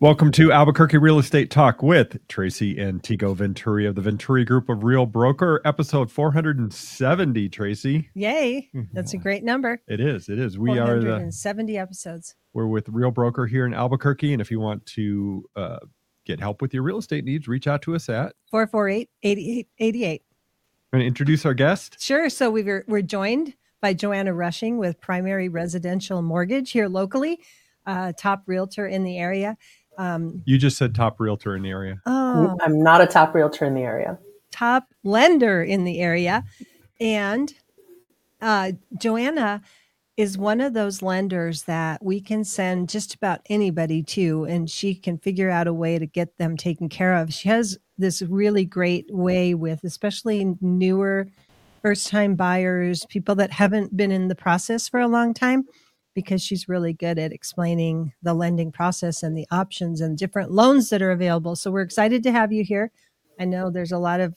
Welcome 0.00 0.32
to 0.32 0.50
Albuquerque 0.50 0.96
Real 0.96 1.18
Estate 1.18 1.50
Talk 1.50 1.82
with 1.82 2.26
Tracy 2.26 2.78
and 2.78 3.02
Tego 3.02 3.36
Venturi 3.36 3.84
of 3.84 3.96
the 3.96 4.00
Venturi 4.00 4.46
Group 4.46 4.70
of 4.70 4.82
Real 4.82 5.04
Broker, 5.04 5.60
episode 5.62 6.10
470. 6.10 7.50
Tracy, 7.50 8.08
Yay. 8.14 8.70
That's 8.94 9.12
a 9.12 9.18
great 9.18 9.44
number. 9.44 9.82
it 9.86 10.00
is. 10.00 10.30
It 10.30 10.38
is. 10.38 10.58
We 10.58 10.78
are 10.78 10.96
the 11.00 11.04
470 11.06 11.76
episodes. 11.76 12.34
we're 12.54 12.66
with 12.66 12.88
Real 12.88 13.10
Broker 13.10 13.46
here 13.46 13.66
in 13.66 13.74
Albuquerque, 13.74 14.32
and 14.32 14.40
if 14.40 14.50
you 14.50 14.58
want 14.58 14.86
to 14.86 15.44
uh, 15.54 15.80
get 16.24 16.40
help 16.40 16.62
with 16.62 16.72
your 16.72 16.82
real 16.82 16.96
estate 16.98 17.26
needs, 17.26 17.46
reach 17.46 17.66
out 17.66 17.82
to 17.82 17.94
us 17.94 18.08
at. 18.08 18.32
448 18.50 19.10
8888. 19.22 20.22
Going 20.94 21.02
to 21.02 21.06
introduce 21.06 21.44
our 21.44 21.52
guest. 21.54 22.00
Sure. 22.00 22.30
So 22.30 22.50
we 22.50 22.62
were, 22.62 22.86
we're 22.88 23.02
joined 23.02 23.52
by 23.82 23.92
Joanna 23.92 24.32
Rushing 24.32 24.78
with 24.78 24.98
Primary 24.98 25.50
Residential 25.50 26.22
Mortgage 26.22 26.70
here 26.70 26.88
locally, 26.88 27.38
uh, 27.86 28.12
top 28.16 28.44
realtor 28.46 28.86
in 28.86 29.04
the 29.04 29.18
area. 29.18 29.58
Um, 30.00 30.42
You 30.46 30.56
just 30.56 30.78
said 30.78 30.94
top 30.94 31.20
realtor 31.20 31.54
in 31.54 31.62
the 31.62 31.68
area. 31.70 32.00
oh, 32.06 32.56
I'm 32.62 32.82
not 32.82 33.02
a 33.02 33.06
top 33.06 33.34
realtor 33.34 33.66
in 33.66 33.74
the 33.74 33.82
area. 33.82 34.18
top 34.50 34.84
lender 35.04 35.62
in 35.62 35.84
the 35.84 36.00
area. 36.00 36.42
And 37.00 37.52
uh, 38.40 38.72
Joanna 38.98 39.60
is 40.16 40.38
one 40.38 40.60
of 40.60 40.72
those 40.72 41.02
lenders 41.02 41.64
that 41.64 42.02
we 42.02 42.20
can 42.20 42.44
send 42.44 42.88
just 42.88 43.14
about 43.14 43.40
anybody 43.50 44.02
to, 44.02 44.44
and 44.44 44.70
she 44.70 44.94
can 44.94 45.18
figure 45.18 45.50
out 45.50 45.66
a 45.66 45.72
way 45.72 45.98
to 45.98 46.06
get 46.06 46.36
them 46.38 46.56
taken 46.56 46.88
care 46.88 47.14
of. 47.14 47.32
She 47.32 47.48
has 47.50 47.78
this 47.98 48.22
really 48.22 48.64
great 48.64 49.06
way 49.10 49.54
with, 49.54 49.84
especially 49.84 50.56
newer 50.62 51.26
first 51.82 52.08
time 52.08 52.34
buyers, 52.36 53.06
people 53.08 53.34
that 53.34 53.50
haven't 53.52 53.96
been 53.96 54.12
in 54.12 54.28
the 54.28 54.34
process 54.34 54.88
for 54.88 55.00
a 55.00 55.08
long 55.08 55.32
time. 55.34 55.64
Because 56.14 56.42
she's 56.42 56.68
really 56.68 56.92
good 56.92 57.18
at 57.18 57.32
explaining 57.32 58.12
the 58.22 58.34
lending 58.34 58.72
process 58.72 59.22
and 59.22 59.36
the 59.36 59.46
options 59.50 60.00
and 60.00 60.18
different 60.18 60.50
loans 60.50 60.90
that 60.90 61.02
are 61.02 61.12
available. 61.12 61.54
So 61.54 61.70
we're 61.70 61.82
excited 61.82 62.22
to 62.24 62.32
have 62.32 62.52
you 62.52 62.64
here. 62.64 62.90
I 63.38 63.44
know 63.44 63.70
there's 63.70 63.92
a 63.92 63.98
lot 63.98 64.20
of 64.20 64.34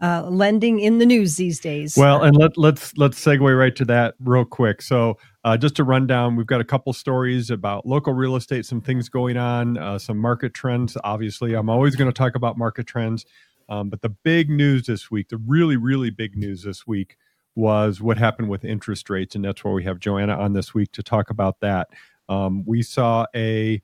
uh, 0.00 0.28
lending 0.28 0.80
in 0.80 0.98
the 0.98 1.06
news 1.06 1.36
these 1.36 1.60
days. 1.60 1.96
Well, 1.96 2.22
and 2.22 2.36
let, 2.36 2.58
let's 2.58 2.96
let's 2.96 3.22
segue 3.22 3.58
right 3.58 3.74
to 3.76 3.84
that 3.86 4.14
real 4.20 4.44
quick. 4.44 4.82
So, 4.82 5.18
uh, 5.44 5.56
just 5.56 5.76
to 5.76 5.84
run 5.84 6.06
down, 6.06 6.36
we've 6.36 6.46
got 6.46 6.60
a 6.60 6.64
couple 6.64 6.92
stories 6.92 7.50
about 7.50 7.86
local 7.86 8.12
real 8.12 8.36
estate, 8.36 8.66
some 8.66 8.80
things 8.80 9.08
going 9.08 9.36
on, 9.36 9.78
uh, 9.78 9.98
some 9.98 10.18
market 10.18 10.52
trends. 10.52 10.96
Obviously, 11.04 11.54
I'm 11.54 11.70
always 11.70 11.96
going 11.96 12.10
to 12.10 12.14
talk 12.14 12.34
about 12.34 12.58
market 12.58 12.86
trends, 12.86 13.24
um, 13.68 13.88
but 13.88 14.02
the 14.02 14.08
big 14.10 14.50
news 14.50 14.86
this 14.86 15.10
week, 15.10 15.28
the 15.28 15.38
really 15.38 15.76
really 15.76 16.10
big 16.10 16.36
news 16.36 16.64
this 16.64 16.86
week, 16.86 17.16
was 17.56 18.00
what 18.00 18.18
happened 18.18 18.48
with 18.48 18.64
interest 18.64 19.08
rates, 19.10 19.34
and 19.34 19.44
that's 19.44 19.62
where 19.64 19.72
we 19.74 19.84
have 19.84 19.98
Joanna 19.98 20.34
on 20.36 20.52
this 20.52 20.74
week 20.74 20.92
to 20.92 21.02
talk 21.02 21.30
about 21.30 21.60
that. 21.60 21.88
Um, 22.28 22.64
we 22.66 22.82
saw 22.82 23.26
a 23.34 23.80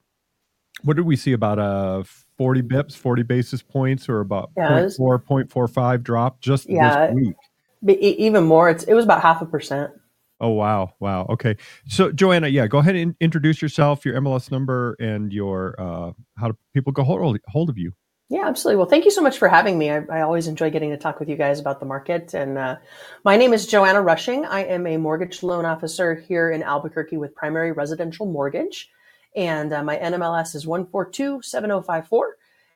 what 0.82 0.96
did 0.96 1.04
we 1.04 1.16
see 1.16 1.32
about 1.32 1.58
a 1.58 2.04
40 2.38 2.62
bips 2.62 2.96
40 2.96 3.22
basis 3.22 3.60
points 3.62 4.08
or 4.08 4.20
about 4.20 4.50
Yeah, 4.56 4.78
it 4.78 4.84
was- 4.84 4.98
0.4 4.98 5.48
0.45 5.48 6.02
drop 6.02 6.41
just 6.41 6.68
Yeah. 6.70 7.08
this 7.08 7.14
week 7.16 7.36
But 7.82 7.98
even 7.98 8.44
more, 8.44 8.70
it's, 8.70 8.84
it 8.84 8.94
was 8.94 9.04
about 9.04 9.20
half 9.20 9.42
a 9.42 9.46
percent. 9.46 9.91
Oh 10.42 10.48
wow, 10.50 10.94
wow. 11.00 11.26
Okay, 11.28 11.56
so 11.86 12.10
Joanna, 12.12 12.48
yeah, 12.48 12.66
go 12.66 12.78
ahead 12.78 12.96
and 12.96 13.14
introduce 13.20 13.60
yourself, 13.60 14.06
your 14.06 14.14
MLS 14.22 14.50
number, 14.50 14.96
and 14.98 15.30
your 15.34 15.74
uh, 15.78 16.12
how 16.38 16.48
do 16.48 16.56
people 16.72 16.92
go 16.92 17.02
hold 17.04 17.38
hold 17.48 17.68
of 17.68 17.76
you? 17.76 17.92
Yeah, 18.31 18.47
absolutely. 18.47 18.77
Well, 18.77 18.86
thank 18.86 19.05
you 19.05 19.11
so 19.11 19.23
much 19.23 19.39
for 19.39 19.48
having 19.48 19.77
me. 19.77 19.91
I, 19.91 20.05
I 20.09 20.20
always 20.20 20.47
enjoy 20.47 20.70
getting 20.70 20.91
to 20.91 20.97
talk 20.97 21.19
with 21.19 21.28
you 21.28 21.34
guys 21.34 21.59
about 21.59 21.81
the 21.81 21.86
market. 21.86 22.33
And 22.33 22.56
uh, 22.56 22.77
my 23.25 23.37
name 23.37 23.53
is 23.53 23.67
Joanna 23.67 24.00
Rushing. 24.00 24.47
I 24.47 24.61
am 24.67 24.87
a 24.87 24.97
mortgage 24.98 25.42
loan 25.42 25.64
officer 25.64 26.14
here 26.14 26.53
in 26.53 26.62
Albuquerque 26.62 27.17
with 27.17 27.34
Primary 27.34 27.72
Residential 27.72 28.27
Mortgage. 28.27 28.89
And 29.34 29.72
uh, 29.72 29.83
my 29.83 29.97
NMLS 29.97 30.55
is 30.55 30.64
1427054. 30.64 32.20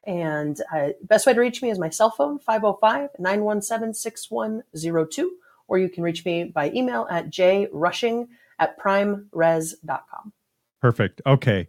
And 0.09 0.61
uh, 0.75 0.89
best 1.05 1.25
way 1.25 1.35
to 1.35 1.41
reach 1.41 1.63
me 1.63 1.71
is 1.71 1.79
my 1.79 1.89
cell 1.89 2.11
phone, 2.11 2.41
505 2.41 3.11
917 3.21 3.95
6102. 3.95 5.37
Or 5.69 5.79
you 5.79 5.89
can 5.89 6.03
reach 6.03 6.25
me 6.25 6.45
by 6.45 6.73
email 6.73 7.07
at 7.09 7.31
jrushing 7.31 8.27
at 8.59 8.77
primeres.com. 8.79 10.33
Perfect. 10.81 11.23
Okay, 11.25 11.69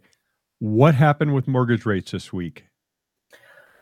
what 0.58 0.96
happened 0.96 1.34
with 1.34 1.46
mortgage 1.46 1.86
rates 1.86 2.10
this 2.10 2.32
week? 2.32 2.64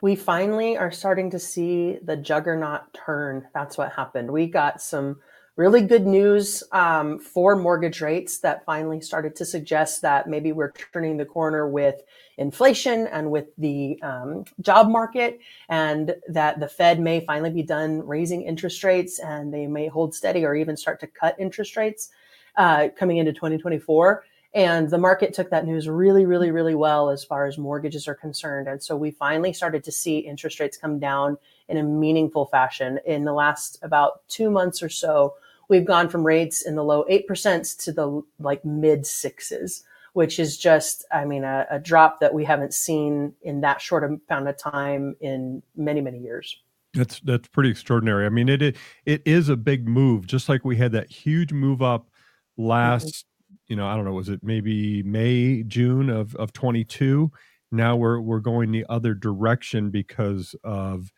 We 0.05 0.15
finally 0.15 0.77
are 0.77 0.93
starting 0.93 1.31
to 1.31 1.39
see 1.39 1.97
the 2.03 2.15
juggernaut 2.15 2.93
turn. 2.93 3.49
That's 3.55 3.79
what 3.79 3.91
happened. 3.91 4.31
We 4.31 4.47
got 4.47 4.83
some 4.83 5.17
really 5.57 5.81
good 5.81 6.07
news 6.07 6.63
um, 6.73 7.19
for 7.19 7.57
mortgage 7.57 8.03
rates 8.03 8.37
that 8.41 8.67
finally 8.67 9.01
started 9.01 9.35
to 9.37 9.47
suggest 9.47 10.03
that 10.03 10.29
maybe 10.29 10.53
we're 10.53 10.73
turning 10.93 11.17
the 11.17 11.25
corner 11.25 11.67
with 11.67 12.03
inflation 12.37 13.07
and 13.07 13.31
with 13.31 13.47
the 13.57 13.99
um, 14.03 14.45
job 14.61 14.91
market, 14.91 15.41
and 15.71 16.15
that 16.29 16.61
the 16.61 16.69
Fed 16.69 17.01
may 17.01 17.25
finally 17.25 17.49
be 17.49 17.63
done 17.63 18.07
raising 18.07 18.43
interest 18.43 18.85
rates 18.85 19.19
and 19.21 19.55
they 19.55 19.67
may 19.67 19.89
hold 19.89 20.15
steady 20.15 20.45
or 20.45 20.55
even 20.55 20.77
start 20.77 21.01
to 21.01 21.07
cut 21.07 21.35
interest 21.39 21.79
rates 21.79 22.11
uh, 22.57 22.89
coming 22.95 23.17
into 23.17 23.33
2024. 23.33 24.23
And 24.55 24.89
the 24.89 24.99
market 24.99 25.35
took 25.35 25.51
that 25.51 25.67
news 25.67 25.89
really, 25.89 26.25
really, 26.27 26.53
really 26.53 26.77
well 26.77 27.11
as 27.11 27.25
far 27.25 27.45
as 27.47 27.59
mortgages 27.59 28.07
are 28.07 28.15
concerned. 28.15 28.69
And 28.69 28.81
so 28.81 28.97
we 28.97 29.11
finally 29.11 29.53
started 29.53 29.83
to 29.85 29.93
see 29.93 30.19
interest 30.19 30.61
rates 30.61 30.77
come 30.77 31.01
down 31.01 31.39
in 31.69 31.77
a 31.77 31.83
meaningful 31.83 32.47
fashion. 32.47 33.01
In 33.05 33.25
the 33.25 33.33
last 33.33 33.79
about 33.83 34.27
two 34.29 34.51
months 34.51 34.81
or 34.81 34.89
so, 34.89 35.35
we've 35.69 35.85
gone 35.85 36.09
from 36.09 36.25
rates 36.25 36.63
in 36.63 36.77
the 36.77 36.85
low 36.85 37.05
8% 37.11 37.85
to 37.85 37.93
the 37.93 38.23
like 38.39 38.65
mid 38.65 39.07
sixes, 39.07 39.83
which 40.13 40.39
is 40.39 40.57
just, 40.57 41.05
I 41.13 41.25
mean, 41.25 41.43
a, 41.43 41.67
a 41.69 41.81
drop 41.81 42.21
that 42.21 42.33
we 42.33 42.45
haven't 42.45 42.75
seen 42.75 43.33
in 43.43 43.61
that 43.63 43.81
short 43.81 44.05
amount 44.05 44.49
of 44.49 44.57
time 44.57 45.17
in 45.21 45.65
many, 45.75 46.01
many 46.01 46.19
years. 46.19 46.57
That's 46.95 47.19
that's 47.21 47.49
pretty 47.49 47.71
extraordinary. 47.71 48.25
I 48.25 48.29
mean, 48.29 48.49
it 48.49 48.63
it, 48.63 48.77
it 49.05 49.23
is 49.25 49.49
a 49.49 49.57
big 49.57 49.89
move, 49.89 50.29
just 50.29 50.49
like 50.49 50.65
we 50.65 50.77
had 50.77 50.93
that 50.93 51.11
huge 51.11 51.53
move 51.53 51.83
up 51.83 52.09
last. 52.57 53.07
Mm-hmm. 53.07 53.34
You 53.69 53.77
know, 53.77 53.87
I 53.87 53.95
don't 53.97 54.05
know, 54.05 54.13
was 54.13 54.29
it 54.29 54.41
maybe 54.43 55.03
May, 55.03 55.63
June 55.63 56.11
of 56.11 56.35
of 56.37 56.53
twenty 56.53 56.85
two? 56.85 57.31
Now 57.73 57.97
we're 57.97 58.21
we're 58.21 58.41
going 58.41 58.73
the 58.73 58.85
other 58.89 59.15
direction 59.15 59.91
because 59.91 60.55
of, 60.63 61.11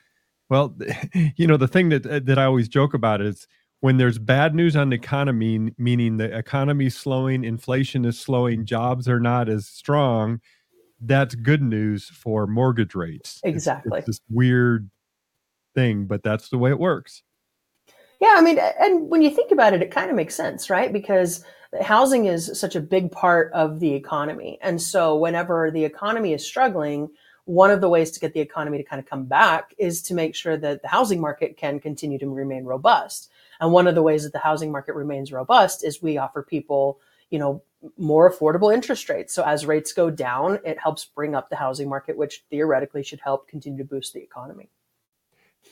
well, 0.49 0.77
you 1.37 1.47
know, 1.47 1.57
the 1.57 1.69
thing 1.69 1.89
that 1.91 2.07
uh, 2.07 2.21
that 2.25 2.39
I 2.39 2.45
always 2.45 2.69
joke 2.69 2.95
about 2.95 3.21
is 3.21 3.47
when 3.81 3.99
there's 3.99 4.19
bad 4.19 4.55
news 4.55 4.75
on 4.77 4.91
the 4.91 4.97
economy, 4.97 5.73
meaning 5.77 6.17
the 6.17 6.35
economy 6.37 6.89
slowing, 6.89 7.45
inflation 7.45 8.05
is 8.05 8.19
slowing, 8.19 8.65
jobs 8.65 9.09
are 9.09 9.21
not 9.21 9.49
as 9.49 9.67
strong. 9.67 10.41
That's 10.99 11.35
good 11.35 11.63
news 11.63 12.07
for 12.09 12.47
mortgage 12.47 12.95
rates. 12.95 13.39
It's- 13.45 13.55
Exactly. 13.55 13.99
it's 13.99 14.07
this 14.07 14.21
weird 14.31 14.91
thing, 15.75 16.07
but 16.07 16.23
that's 16.23 16.49
the 16.49 16.57
way 16.57 16.71
it 16.71 16.79
works. 16.79 17.23
Yeah, 18.21 18.35
I 18.37 18.41
mean, 18.41 18.59
and 18.59 19.11
when 19.11 19.23
you 19.23 19.31
think 19.31 19.53
about 19.53 19.75
it, 19.75 19.83
it 19.83 19.91
kind 19.91 20.11
of 20.11 20.17
makes 20.17 20.35
sense, 20.35 20.71
right? 20.71 20.93
Because 20.93 21.45
housing 21.83 22.27
is 22.27 22.59
such 22.59 22.75
a 22.75 22.81
big 22.81 23.13
part 23.13 23.53
of 23.53 23.81
the 23.81 23.93
economy. 23.95 24.59
And 24.63 24.81
so 24.81 25.17
whenever 25.17 25.71
the 25.71 25.85
economy 25.85 26.33
is 26.33 26.45
struggling, 26.45 27.11
one 27.45 27.71
of 27.71 27.81
the 27.81 27.89
ways 27.89 28.11
to 28.13 28.21
get 28.21 28.33
the 28.33 28.41
economy 28.41 28.79
to 28.79 28.85
kind 28.85 29.01
of 29.01 29.07
come 29.09 29.25
back 29.25 29.75
is 29.79 30.03
to 30.03 30.15
make 30.15 30.35
sure 30.35 30.57
that 30.57 30.83
the 30.83 30.89
housing 30.89 31.21
market 31.21 31.57
can 31.57 31.79
continue 31.79 32.19
to 32.19 32.29
remain 32.29 32.65
robust. 32.65 33.31
And 33.61 33.73
one 33.73 33.87
of 33.87 33.95
the 33.95 34.03
ways 34.03 34.25
that 34.25 34.33
the 34.33 34.39
housing 34.39 34.73
market 34.73 34.95
remains 34.95 35.33
robust 35.33 35.85
is 35.85 36.03
we 36.03 36.19
offer 36.19 36.43
people, 36.43 36.99
you 37.31 37.39
know, 37.39 37.63
more 37.99 38.31
affordable 38.31 38.75
interest 38.75 39.09
rates. 39.09 39.35
So 39.35 39.45
as 39.45 39.67
rates 39.67 39.93
go 39.93 40.11
down, 40.11 40.59
it 40.65 40.79
helps 40.79 41.05
bring 41.05 41.35
up 41.35 41.51
the 41.51 41.57
housing 41.57 41.89
market, 41.89 42.17
which 42.17 42.45
theoretically 42.51 43.03
should 43.03 43.21
help 43.21 43.47
continue 43.47 43.79
to 43.79 43.85
boost 43.85 44.13
the 44.13 44.23
economy. 44.23 44.69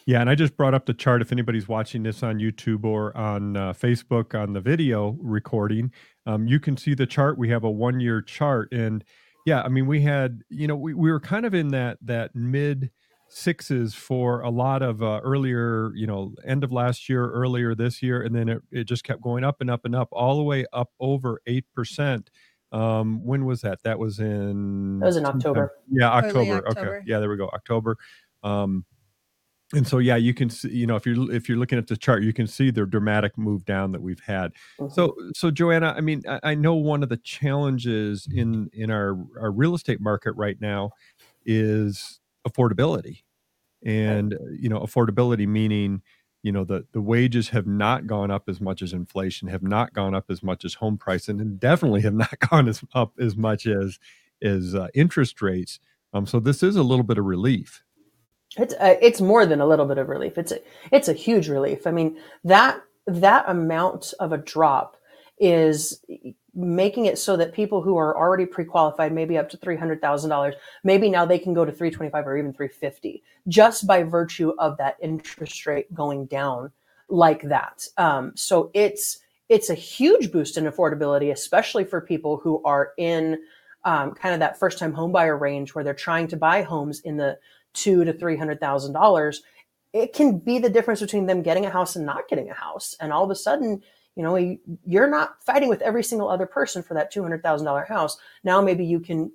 Yeah, 0.06 0.20
and 0.20 0.28
I 0.28 0.34
just 0.34 0.56
brought 0.56 0.74
up 0.74 0.84
the 0.84 0.92
chart. 0.92 1.22
If 1.22 1.32
anybody's 1.32 1.66
watching 1.66 2.02
this 2.02 2.22
on 2.22 2.38
YouTube 2.38 2.84
or 2.84 3.16
on 3.16 3.56
uh, 3.56 3.72
Facebook 3.72 4.38
on 4.38 4.52
the 4.52 4.60
video 4.60 5.16
recording, 5.20 5.92
um, 6.26 6.46
you 6.46 6.60
can 6.60 6.76
see 6.76 6.94
the 6.94 7.06
chart. 7.06 7.38
We 7.38 7.48
have 7.48 7.64
a 7.64 7.70
one-year 7.70 8.20
chart, 8.20 8.70
and 8.70 9.02
yeah, 9.46 9.62
I 9.62 9.68
mean, 9.68 9.86
we 9.86 10.02
had, 10.02 10.42
you 10.50 10.66
know, 10.66 10.76
we, 10.76 10.92
we 10.92 11.10
were 11.10 11.20
kind 11.20 11.46
of 11.46 11.54
in 11.54 11.68
that 11.68 11.98
that 12.02 12.34
mid 12.34 12.90
sixes 13.30 13.94
for 13.94 14.42
a 14.42 14.50
lot 14.50 14.82
of 14.82 15.02
uh, 15.02 15.20
earlier, 15.24 15.90
you 15.94 16.06
know, 16.06 16.34
end 16.46 16.64
of 16.64 16.70
last 16.70 17.08
year, 17.08 17.30
earlier 17.30 17.74
this 17.74 18.02
year, 18.02 18.20
and 18.22 18.34
then 18.34 18.48
it, 18.48 18.62
it 18.70 18.84
just 18.84 19.04
kept 19.04 19.22
going 19.22 19.42
up 19.42 19.60
and 19.60 19.70
up 19.70 19.86
and 19.86 19.94
up, 19.94 20.08
all 20.12 20.36
the 20.36 20.42
way 20.42 20.66
up 20.72 20.90
over 21.00 21.40
eight 21.46 21.64
percent. 21.74 22.30
Um, 22.72 23.24
when 23.24 23.44
was 23.46 23.62
that? 23.62 23.82
That 23.84 23.98
was 23.98 24.18
in. 24.18 24.98
That 24.98 25.06
was 25.06 25.16
in 25.16 25.24
October. 25.24 25.72
Yeah, 25.90 26.10
October. 26.10 26.66
October. 26.66 26.96
Okay. 26.96 27.04
Yeah, 27.06 27.20
there 27.20 27.30
we 27.30 27.36
go. 27.36 27.48
October. 27.48 27.96
Um, 28.42 28.84
and 29.72 29.86
so 29.86 29.98
yeah, 29.98 30.16
you 30.16 30.34
can 30.34 30.50
see, 30.50 30.70
you 30.70 30.86
know, 30.86 30.96
if 30.96 31.06
you're 31.06 31.32
if 31.32 31.48
you're 31.48 31.58
looking 31.58 31.78
at 31.78 31.86
the 31.86 31.96
chart, 31.96 32.22
you 32.22 32.32
can 32.32 32.46
see 32.46 32.70
the 32.70 32.84
dramatic 32.84 33.38
move 33.38 33.64
down 33.64 33.92
that 33.92 34.02
we've 34.02 34.20
had. 34.20 34.52
So 34.90 35.14
so 35.34 35.50
Joanna, 35.50 35.94
I 35.96 36.00
mean, 36.00 36.22
I, 36.28 36.40
I 36.42 36.54
know 36.54 36.74
one 36.74 37.02
of 37.02 37.08
the 37.08 37.16
challenges 37.16 38.28
in 38.32 38.70
in 38.72 38.90
our 38.90 39.16
our 39.40 39.50
real 39.50 39.74
estate 39.74 40.00
market 40.00 40.32
right 40.36 40.60
now 40.60 40.90
is 41.46 42.20
affordability, 42.46 43.22
and 43.84 44.34
uh, 44.34 44.38
you 44.58 44.68
know, 44.68 44.80
affordability 44.80 45.48
meaning 45.48 46.02
you 46.42 46.52
know 46.52 46.64
the 46.64 46.86
the 46.92 47.00
wages 47.00 47.48
have 47.48 47.66
not 47.66 48.06
gone 48.06 48.30
up 48.30 48.48
as 48.48 48.60
much 48.60 48.82
as 48.82 48.92
inflation, 48.92 49.48
have 49.48 49.62
not 49.62 49.94
gone 49.94 50.14
up 50.14 50.26
as 50.28 50.42
much 50.42 50.64
as 50.64 50.74
home 50.74 50.98
price, 50.98 51.26
and 51.26 51.58
definitely 51.58 52.02
have 52.02 52.14
not 52.14 52.38
gone 52.50 52.68
as 52.68 52.82
up 52.94 53.14
as 53.18 53.36
much 53.36 53.66
as 53.66 53.98
as 54.42 54.74
uh, 54.74 54.88
interest 54.94 55.40
rates. 55.40 55.80
Um, 56.12 56.26
so 56.26 56.38
this 56.38 56.62
is 56.62 56.76
a 56.76 56.82
little 56.82 57.02
bit 57.02 57.18
of 57.18 57.24
relief. 57.24 57.82
It's 58.56 58.74
uh, 58.74 58.96
it's 59.00 59.20
more 59.20 59.46
than 59.46 59.60
a 59.60 59.66
little 59.66 59.86
bit 59.86 59.98
of 59.98 60.08
relief. 60.08 60.38
It's 60.38 60.52
a, 60.52 60.60
it's 60.92 61.08
a 61.08 61.12
huge 61.12 61.48
relief. 61.48 61.86
I 61.86 61.90
mean 61.90 62.18
that 62.44 62.80
that 63.06 63.44
amount 63.48 64.14
of 64.20 64.32
a 64.32 64.38
drop 64.38 64.96
is 65.38 66.02
making 66.54 67.06
it 67.06 67.18
so 67.18 67.36
that 67.36 67.52
people 67.52 67.82
who 67.82 67.96
are 67.96 68.16
already 68.16 68.46
pre-qualified, 68.46 69.12
maybe 69.12 69.36
up 69.36 69.48
to 69.50 69.56
three 69.56 69.76
hundred 69.76 70.00
thousand 70.00 70.30
dollars, 70.30 70.54
maybe 70.84 71.10
now 71.10 71.26
they 71.26 71.38
can 71.38 71.52
go 71.52 71.64
to 71.64 71.72
three 71.72 71.90
twenty-five 71.90 72.26
or 72.26 72.38
even 72.38 72.52
three 72.52 72.68
fifty, 72.68 73.22
just 73.48 73.86
by 73.86 74.02
virtue 74.04 74.52
of 74.58 74.76
that 74.78 74.96
interest 75.02 75.66
rate 75.66 75.92
going 75.92 76.26
down 76.26 76.70
like 77.08 77.42
that. 77.42 77.86
Um, 77.96 78.32
so 78.36 78.70
it's 78.72 79.18
it's 79.48 79.68
a 79.68 79.74
huge 79.74 80.30
boost 80.32 80.56
in 80.56 80.64
affordability, 80.64 81.32
especially 81.32 81.84
for 81.84 82.00
people 82.00 82.36
who 82.36 82.62
are 82.64 82.92
in 82.96 83.38
um, 83.84 84.12
kind 84.12 84.32
of 84.32 84.40
that 84.40 84.58
first 84.58 84.78
time 84.78 84.92
homebuyer 84.92 85.38
range 85.38 85.74
where 85.74 85.84
they're 85.84 85.92
trying 85.92 86.28
to 86.28 86.36
buy 86.36 86.62
homes 86.62 87.00
in 87.00 87.16
the 87.16 87.38
two 87.74 88.04
to 88.04 88.12
three 88.12 88.36
hundred 88.36 88.60
thousand 88.60 88.92
dollars. 88.92 89.42
It 89.92 90.12
can 90.12 90.38
be 90.38 90.58
the 90.58 90.70
difference 90.70 91.00
between 91.00 91.26
them 91.26 91.42
getting 91.42 91.66
a 91.66 91.70
house 91.70 91.94
and 91.94 92.06
not 92.06 92.28
getting 92.28 92.50
a 92.50 92.54
house, 92.54 92.96
and 93.00 93.12
all 93.12 93.24
of 93.24 93.30
a 93.30 93.36
sudden, 93.36 93.82
you 94.16 94.22
know, 94.22 94.56
you're 94.84 95.10
not 95.10 95.42
fighting 95.44 95.68
with 95.68 95.82
every 95.82 96.02
single 96.02 96.28
other 96.28 96.46
person 96.46 96.82
for 96.82 96.94
that 96.94 97.10
two 97.10 97.22
hundred 97.22 97.42
thousand 97.42 97.66
dollar 97.66 97.84
house. 97.84 98.16
Now 98.42 98.60
maybe 98.62 98.84
you 98.84 99.00
can 99.00 99.32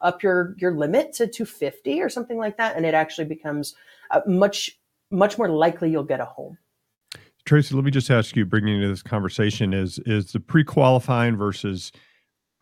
up 0.00 0.22
your 0.22 0.54
your 0.58 0.74
limit 0.74 1.12
to 1.12 1.26
250 1.26 2.00
or 2.00 2.08
something 2.08 2.38
like 2.38 2.56
that 2.56 2.76
and 2.76 2.86
it 2.86 2.94
actually 2.94 3.24
becomes 3.24 3.74
uh, 4.12 4.20
much 4.28 4.78
much 5.10 5.36
more 5.36 5.48
likely 5.48 5.90
you'll 5.90 6.04
get 6.04 6.20
a 6.20 6.24
home 6.24 6.56
Tracy, 7.48 7.74
let 7.74 7.82
me 7.82 7.90
just 7.90 8.10
ask 8.10 8.36
you, 8.36 8.44
bringing 8.44 8.74
into 8.74 8.88
this 8.88 9.02
conversation 9.02 9.72
is 9.72 9.98
is 10.00 10.32
the 10.32 10.40
pre-qualifying 10.40 11.34
versus 11.34 11.92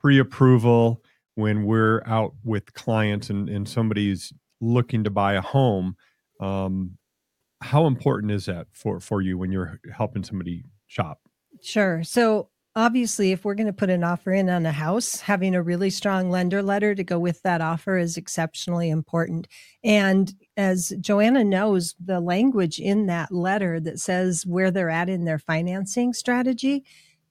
pre-approval 0.00 1.02
when 1.34 1.64
we're 1.64 2.04
out 2.06 2.34
with 2.44 2.72
clients 2.72 3.28
and, 3.28 3.48
and 3.48 3.68
somebody's 3.68 4.32
looking 4.60 5.04
to 5.04 5.10
buy 5.10 5.34
a 5.34 5.40
home. 5.40 5.96
Um, 6.40 6.98
how 7.62 7.86
important 7.86 8.32
is 8.32 8.46
that 8.46 8.66
for 8.72 9.00
for 9.00 9.22
you 9.22 9.38
when 9.38 9.50
you're 9.50 9.80
helping 9.92 10.24
somebody 10.24 10.64
shop? 10.86 11.20
Sure. 11.62 12.02
So 12.04 12.50
obviously, 12.74 13.32
if 13.32 13.44
we're 13.44 13.54
going 13.54 13.66
to 13.66 13.72
put 13.72 13.88
an 13.88 14.04
offer 14.04 14.32
in 14.32 14.50
on 14.50 14.66
a 14.66 14.72
house, 14.72 15.20
having 15.20 15.54
a 15.54 15.62
really 15.62 15.88
strong 15.88 16.30
lender 16.30 16.62
letter 16.62 16.94
to 16.94 17.02
go 17.02 17.18
with 17.18 17.40
that 17.42 17.62
offer 17.62 17.96
is 17.96 18.18
exceptionally 18.18 18.90
important. 18.90 19.48
And 19.82 20.32
as 20.56 20.92
Joanna 21.00 21.42
knows, 21.42 21.94
the 22.04 22.20
language 22.20 22.78
in 22.78 23.06
that 23.06 23.32
letter 23.32 23.80
that 23.80 23.98
says 23.98 24.44
where 24.46 24.70
they're 24.70 24.90
at 24.90 25.08
in 25.08 25.24
their 25.24 25.38
financing 25.38 26.12
strategy 26.12 26.84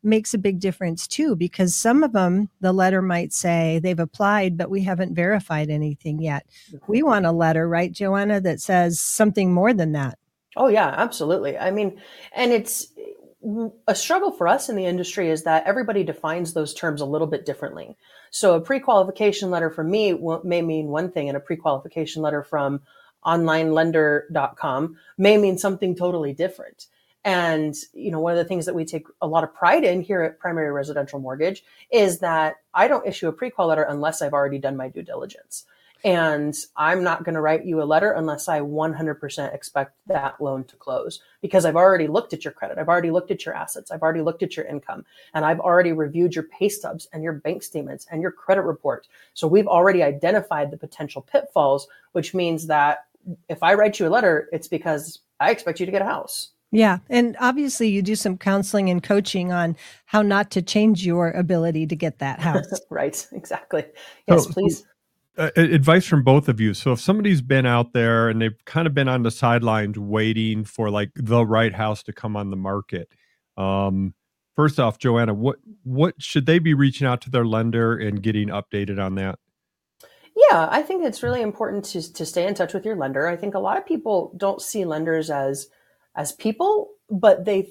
makes 0.06 0.34
a 0.34 0.38
big 0.38 0.60
difference 0.60 1.08
too, 1.08 1.36
because 1.36 1.76
some 1.76 2.04
of 2.04 2.14
them, 2.14 2.50
the 2.62 2.72
letter 2.72 3.02
might 3.02 3.34
say 3.34 3.80
they've 3.80 4.00
applied, 4.00 4.58
but 4.58 4.70
we 4.70 4.84
haven't 4.84 5.16
verified 5.16 5.70
anything 5.70 6.22
yet. 6.22 6.46
We 6.88 7.04
want 7.04 7.26
a 7.26 7.32
letter, 7.32 7.68
right, 7.68 7.92
Joanna, 7.92 8.40
that 8.42 8.62
says 8.62 9.00
something 9.00 9.54
more 9.54 9.74
than 9.74 9.94
that. 9.94 10.18
Oh, 10.56 10.68
yeah, 10.68 10.94
absolutely. 10.96 11.58
I 11.58 11.72
mean, 11.72 12.00
and 12.34 12.54
it's, 12.54 12.94
a 13.88 13.94
struggle 13.94 14.32
for 14.32 14.48
us 14.48 14.70
in 14.70 14.76
the 14.76 14.88
industry 14.88 15.30
is 15.30 15.44
that 15.44 15.66
everybody 15.68 16.04
defines 16.04 16.54
those 16.54 16.74
terms 16.74 17.00
a 17.00 17.06
little 17.06 17.28
bit 17.28 17.46
differently. 17.46 17.96
So 18.32 18.56
a 18.56 18.62
pre-qualification 18.62 19.52
letter 19.52 19.70
from 19.70 19.92
me 19.92 20.18
may 20.44 20.64
mean 20.64 20.88
one 20.88 21.12
thing 21.12 21.28
and 21.28 21.38
a 21.38 21.42
pre-qualification 21.42 22.24
letter 22.24 22.42
from 22.42 22.82
onlinelender.com 23.24 24.98
may 25.20 25.38
mean 25.38 25.60
something 25.60 25.96
totally 25.96 26.34
different. 26.34 26.88
And, 27.26 27.76
you 27.94 28.12
know, 28.12 28.20
one 28.20 28.34
of 28.34 28.38
the 28.38 28.46
things 28.46 28.68
that 28.68 28.76
we 28.76 28.86
take 28.86 29.08
a 29.20 29.28
lot 29.28 29.44
of 29.44 29.54
pride 29.54 29.84
in 29.84 30.02
here 30.02 30.22
at 30.22 30.38
Primary 30.38 30.72
Residential 30.72 31.20
Mortgage 31.20 31.64
is 31.92 32.20
that 32.20 32.58
I 32.76 32.88
don't 32.88 33.06
issue 33.06 33.28
a 33.28 33.34
pre-qual 33.34 33.68
letter 33.68 33.82
unless 33.82 34.22
I've 34.22 34.34
already 34.34 34.60
done 34.60 34.78
my 34.78 34.90
due 34.90 35.02
diligence. 35.02 35.66
And 36.04 36.56
I'm 36.78 37.04
not 37.04 37.24
going 37.24 37.34
to 37.34 37.42
write 37.42 37.66
you 37.66 37.82
a 37.82 37.84
letter 37.84 38.12
unless 38.12 38.48
I 38.48 38.60
100% 38.60 39.56
expect 39.56 39.96
that 40.06 40.40
loan 40.40 40.66
to 40.66 40.76
close 40.76 41.20
because 41.42 41.66
I've 41.66 41.76
already 41.76 42.06
looked 42.06 42.32
at 42.32 42.46
your 42.46 42.54
credit. 42.54 42.78
I've 42.78 42.90
already 42.90 43.10
looked 43.10 43.32
at 43.32 43.44
your 43.44 43.56
assets. 43.56 43.90
I've 43.90 44.04
already 44.04 44.22
looked 44.22 44.44
at 44.44 44.56
your 44.56 44.68
income 44.68 45.04
and 45.34 45.44
I've 45.44 45.60
already 45.60 45.94
reviewed 45.94 46.36
your 46.36 46.44
pay 46.44 46.70
stubs 46.70 47.08
and 47.12 47.24
your 47.24 47.34
bank 47.34 47.64
statements 47.64 48.06
and 48.12 48.22
your 48.22 48.32
credit 48.32 48.62
report. 48.62 49.08
So 49.34 49.48
we've 49.48 49.66
already 49.66 50.04
identified 50.04 50.70
the 50.70 50.78
potential 50.78 51.24
pitfalls, 51.24 51.88
which 52.12 52.36
means 52.36 52.68
that 52.68 53.06
if 53.50 53.64
I 53.64 53.74
write 53.74 54.00
you 54.00 54.08
a 54.08 54.10
letter, 54.10 54.48
it's 54.52 54.68
because 54.68 55.22
I 55.40 55.50
expect 55.50 55.80
you 55.80 55.88
to 55.88 55.92
get 55.92 56.04
a 56.04 56.06
house. 56.06 56.52
Yeah. 56.76 57.00
And 57.10 57.38
obviously, 57.40 57.90
you 57.90 58.02
do 58.02 58.16
some 58.16 58.38
counseling 58.38 58.90
and 58.90 59.02
coaching 59.02 59.52
on 59.52 59.76
how 60.06 60.22
not 60.22 60.52
to 60.52 60.62
change 60.62 61.06
your 61.06 61.32
ability 61.32 61.88
to 61.88 61.96
get 61.96 62.20
that 62.20 62.40
house. 62.42 62.68
right. 62.90 63.28
Exactly. 63.32 63.86
Yes, 64.28 64.46
so, 64.46 64.52
please 64.52 64.86
uh, 65.38 65.52
advice 65.56 66.06
from 66.06 66.24
both 66.24 66.48
of 66.48 66.60
you. 66.60 66.74
So 66.74 66.92
if 66.92 67.00
somebody's 67.00 67.42
been 67.42 67.66
out 67.66 67.94
there 67.94 68.30
and 68.30 68.42
they've 68.42 68.58
kind 68.66 68.88
of 68.88 68.94
been 68.94 69.08
on 69.08 69.24
the 69.24 69.32
sidelines 69.32 69.98
waiting 69.98 70.64
for 70.64 70.90
like 70.90 71.12
the 71.16 71.46
right 71.46 71.74
house 71.74 72.04
to 72.04 72.14
come 72.14 72.36
on 72.36 72.50
the 72.50 72.56
market, 72.56 73.10
um, 73.58 74.14
first 74.56 74.80
off, 74.80 74.98
Joanna, 74.98 75.34
what 75.34 75.58
what 75.84 76.16
should 76.22 76.46
they 76.46 76.60
be 76.60 76.74
reaching 76.74 77.08
out 77.08 77.22
to 77.22 77.30
their 77.30 77.46
lender 77.46 77.98
and 77.98 78.22
getting 78.22 78.48
updated 78.50 79.04
on 79.04 79.16
that? 79.16 79.40
Yeah, 80.36 80.68
I 80.70 80.82
think 80.82 81.06
it's 81.06 81.24
really 81.24 81.42
important 81.42 81.86
to 81.86 82.14
to 82.14 82.26
stay 82.26 82.48
in 82.48 82.54
touch 82.54 82.74
with 82.74 82.86
your 82.86 82.96
lender. 82.96 83.28
I 83.28 83.36
think 83.36 83.56
a 83.56 83.60
lot 83.60 83.78
of 83.78 83.86
people 83.86 84.34
don't 84.38 84.62
see 84.62 84.86
lenders 84.86 85.30
as 85.30 85.68
as 86.16 86.32
people, 86.32 86.92
but 87.10 87.46
they 87.46 87.68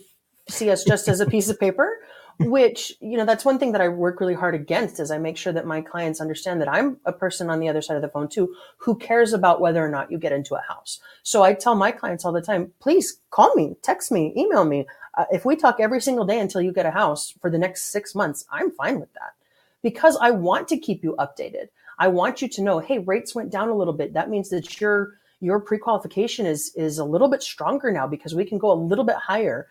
see 0.49 0.70
us 0.70 0.85
just 0.85 1.08
as 1.08 1.20
a 1.20 1.26
piece 1.26 1.49
of 1.49 1.58
paper 1.58 1.99
which 2.41 2.93
you 3.00 3.17
know 3.17 3.25
that's 3.25 3.44
one 3.44 3.58
thing 3.58 3.73
that 3.73 3.81
i 3.81 3.88
work 3.88 4.20
really 4.20 4.35
hard 4.35 4.55
against 4.55 4.99
is 4.99 5.11
i 5.11 5.19
make 5.19 5.37
sure 5.37 5.52
that 5.52 5.67
my 5.67 5.81
clients 5.81 6.20
understand 6.20 6.61
that 6.61 6.69
i'm 6.69 6.99
a 7.05 7.12
person 7.12 7.49
on 7.49 7.61
the 7.61 7.69
other 7.69 7.81
side 7.81 7.96
of 7.96 8.02
the 8.02 8.08
phone 8.08 8.29
too 8.29 8.55
who 8.79 8.96
cares 8.96 9.32
about 9.32 9.61
whether 9.61 9.85
or 9.85 9.88
not 9.88 10.11
you 10.11 10.19
get 10.19 10.32
into 10.32 10.55
a 10.55 10.61
house. 10.69 11.00
So 11.23 11.43
i 11.43 11.55
tell 11.55 11.76
my 11.76 11.93
clients 11.93 12.25
all 12.25 12.32
the 12.32 12.43
time 12.43 12.73
please 12.81 13.20
call 13.31 13.55
me 13.55 13.76
text 13.82 14.11
me 14.11 14.32
email 14.37 14.64
me. 14.64 14.87
Uh, 15.17 15.26
if 15.31 15.44
we 15.44 15.55
talk 15.55 15.79
every 15.79 16.00
single 16.00 16.25
day 16.25 16.41
until 16.41 16.61
you 16.61 16.73
get 16.73 16.87
a 16.87 16.91
house 16.91 17.32
for 17.41 17.50
the 17.50 17.58
next 17.58 17.93
six 17.93 18.14
months 18.14 18.44
i'm 18.50 18.73
fine 18.73 18.99
with 18.99 19.12
that 19.14 19.35
because 19.82 20.19
i 20.20 20.31
want 20.31 20.67
to 20.69 20.79
keep 20.79 21.05
you 21.05 21.14
updated. 21.19 21.69
I 22.00 22.08
want 22.08 22.43
you 22.43 22.49
to 22.49 22.62
know 22.62 22.81
hey 22.81 22.99
rates 22.99 23.35
went 23.35 23.52
down 23.52 23.69
a 23.69 23.76
little 23.76 23.94
bit. 23.94 24.14
That 24.14 24.29
means 24.29 24.50
that 24.50 24.81
your 24.81 25.14
your 25.40 25.60
pre-qualification 25.60 26.46
is 26.46 26.72
is 26.75 26.98
a 26.98 27.04
little 27.04 27.28
bit 27.28 27.42
stronger 27.42 27.90
now 27.90 28.06
because 28.06 28.34
we 28.34 28.44
can 28.44 28.58
go 28.58 28.72
a 28.72 28.75
little 28.75 29.04
bit 29.04 29.16
higher 29.16 29.69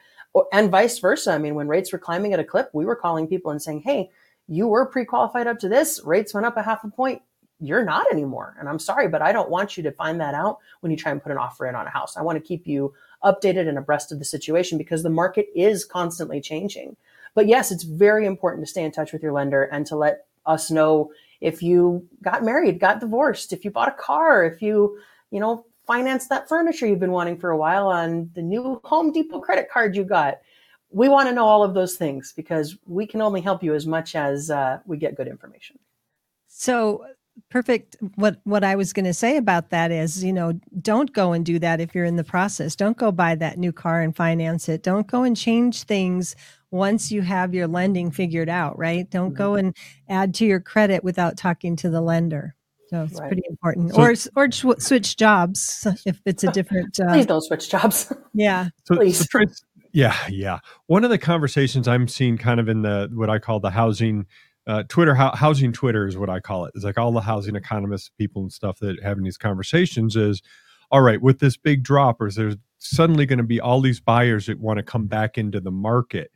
and 0.52 0.72
vice 0.72 1.00
versa. 1.00 1.32
I 1.32 1.38
mean, 1.38 1.56
when 1.56 1.68
rates 1.68 1.92
were 1.92 2.00
climbing 2.00 2.34
at 2.34 2.40
a 2.40 2.44
clip, 2.44 2.70
we 2.74 2.86
were 2.86 2.96
calling 2.96 3.28
people 3.28 3.52
and 3.52 3.62
saying, 3.62 3.82
Hey, 3.82 4.10
you 4.48 4.68
were 4.68 4.86
pre-qualified 4.86 5.48
up 5.48 5.60
to 5.60 5.70
this 5.70 6.02
rates 6.04 6.34
went 6.34 6.46
up 6.46 6.58
a 6.58 6.64
half 6.64 6.84
a 6.84 6.90
point. 6.90 7.22
You're 7.60 7.86
not 7.86 8.12
anymore. 8.12 8.58
And 8.60 8.68
I'm 8.68 8.80
sorry, 8.80 9.08
but 9.08 9.22
I 9.22 9.32
don't 9.32 9.50
want 9.50 9.78
you 9.78 9.84
to 9.84 9.92
find 9.92 10.20
that 10.20 10.34
out 10.34 10.58
when 10.82 10.92
you 10.92 10.98
try 10.98 11.12
and 11.12 11.24
put 11.24 11.32
an 11.32 11.38
offer 11.38 11.66
in 11.66 11.76
on 11.76 11.88
a 11.88 11.92
house. 11.92 12.18
I 12.18 12.22
want 12.22 12.38
to 12.38 12.46
keep 12.46 12.68
you 12.68 12.94
updated 13.24 13.70
and 13.70 13.78
abreast 13.78 14.12
of 14.12 14.20
the 14.20 14.26
situation 14.26 14.78
because 14.78 15.02
the 15.02 15.10
market 15.10 15.48
is 15.56 15.86
constantly 15.86 16.42
changing. 16.42 16.98
But 17.36 17.48
yes, 17.48 17.72
it's 17.72 17.84
very 17.84 18.26
important 18.26 18.66
to 18.66 18.70
stay 18.70 18.84
in 18.84 18.92
touch 18.92 19.14
with 19.14 19.24
your 19.24 19.32
lender 19.32 19.64
and 19.64 19.86
to 19.88 19.96
let 19.96 20.26
us 20.46 20.70
know 20.70 21.12
if 21.40 21.64
you 21.64 22.08
got 22.22 22.44
married, 22.44 22.80
got 22.80 23.00
divorced, 23.00 23.54
if 23.54 23.64
you 23.64 23.72
bought 23.72 23.88
a 23.88 23.92
car, 23.92 24.46
if 24.46 24.62
you, 24.62 24.98
you 25.34 25.40
know, 25.40 25.66
finance 25.88 26.28
that 26.28 26.48
furniture 26.48 26.86
you've 26.86 27.00
been 27.00 27.12
wanting 27.12 27.38
for 27.38 27.50
a 27.50 27.58
while 27.58 27.88
on 27.88 28.30
the 28.36 28.42
new 28.42 28.80
Home 28.86 29.12
Depot 29.12 29.40
credit 29.40 29.68
card 29.70 29.96
you 29.96 30.04
got. 30.04 30.40
We 30.92 31.10
want 31.10 31.28
to 31.28 31.34
know 31.34 31.46
all 31.46 31.64
of 31.64 31.74
those 31.74 31.96
things 31.96 32.34
because 32.36 32.78
we 32.86 33.08
can 33.08 33.20
only 33.20 33.42
help 33.42 33.64
you 33.64 33.74
as 33.74 33.88
much 33.88 34.16
as 34.16 34.52
uh, 34.52 34.80
we 34.86 34.98
get 34.98 35.16
good 35.16 35.28
information. 35.28 35.80
So 36.48 37.04
perfect 37.50 37.96
what 38.14 38.40
what 38.44 38.64
i 38.64 38.76
was 38.76 38.94
going 38.94 39.06
to 39.06 39.14
say 39.14 39.38
about 39.38 39.72
that 39.72 39.92
is 39.92 40.24
you 40.24 40.32
know 40.32 40.54
don't 40.84 41.14
go 41.14 41.32
and 41.32 41.44
do 41.44 41.58
that 41.58 41.82
if 41.82 41.96
you're 41.96 42.06
in 42.06 42.16
the 42.16 42.24
process 42.24 42.76
don't 42.76 42.96
go 42.98 43.12
buy 43.12 43.34
that 43.34 43.58
new 43.58 43.72
car 43.72 44.02
and 44.02 44.16
finance 44.16 44.70
it 44.70 44.84
don't 44.84 45.08
go 45.08 45.24
and 45.24 45.36
change 45.36 45.82
things 45.82 46.36
once 46.70 47.12
you 47.12 47.24
have 47.24 47.56
your 47.56 47.66
lending 47.66 48.12
figured 48.12 48.50
out 48.50 48.78
right 48.78 49.10
don't 49.10 49.30
mm-hmm. 49.30 49.38
go 49.38 49.56
and 49.56 49.76
add 50.10 50.32
to 50.32 50.46
your 50.46 50.60
credit 50.60 51.04
without 51.04 51.36
talking 51.36 51.76
to 51.76 51.90
the 51.90 52.02
lender 52.02 52.56
so 52.94 53.04
it's 53.04 53.20
right. 53.20 53.28
pretty 53.28 53.44
important. 53.50 53.94
So, 53.94 54.02
or 54.36 54.46
or 54.46 54.52
switch 54.52 55.18
jobs 55.18 55.88
if 56.06 56.22
it's 56.26 56.44
a 56.44 56.52
different. 56.52 57.00
Uh, 57.00 57.14
please 57.14 57.26
don't 57.26 57.42
switch 57.42 57.70
jobs. 57.70 58.14
Yeah. 58.36 58.70
So, 58.86 58.96
please. 58.96 59.28
So 59.30 59.46
yeah, 59.92 60.16
yeah. 60.28 60.60
One 60.88 61.04
of 61.04 61.12
the 61.12 61.20
conversations 61.20 61.88
I'm 61.88 62.08
seeing 62.08 62.38
kind 62.38 62.60
of 62.60 62.68
in 62.68 62.82
the 62.82 63.10
what 63.14 63.30
I 63.30 63.38
call 63.38 63.60
the 63.60 63.70
housing 63.70 64.26
uh, 64.66 64.84
Twitter, 64.88 65.14
ho- 65.14 65.36
housing 65.36 65.72
Twitter 65.72 66.08
is 66.08 66.18
what 66.18 66.30
I 66.30 66.40
call 66.40 66.66
it. 66.66 66.74
It's 66.76 66.84
like 66.84 66.98
all 66.98 67.12
the 67.12 67.22
housing 67.22 67.56
economists, 67.56 68.10
people 68.18 68.42
and 68.42 68.52
stuff 68.52 68.80
that 68.80 69.02
having 69.04 69.24
these 69.24 69.38
conversations 69.38 70.16
is, 70.16 70.42
all 70.90 71.02
right, 71.02 71.22
with 71.22 71.40
this 71.40 71.58
big 71.58 71.84
drop, 71.84 72.22
or 72.22 72.28
is 72.28 72.36
there 72.36 72.54
suddenly 72.80 73.26
going 73.26 73.38
to 73.38 73.44
be 73.44 73.60
all 73.60 73.82
these 73.82 74.00
buyers 74.00 74.48
that 74.48 74.60
want 74.60 74.78
to 74.78 74.84
come 74.84 75.08
back 75.08 75.38
into 75.38 75.60
the 75.60 75.72
market? 75.72 76.32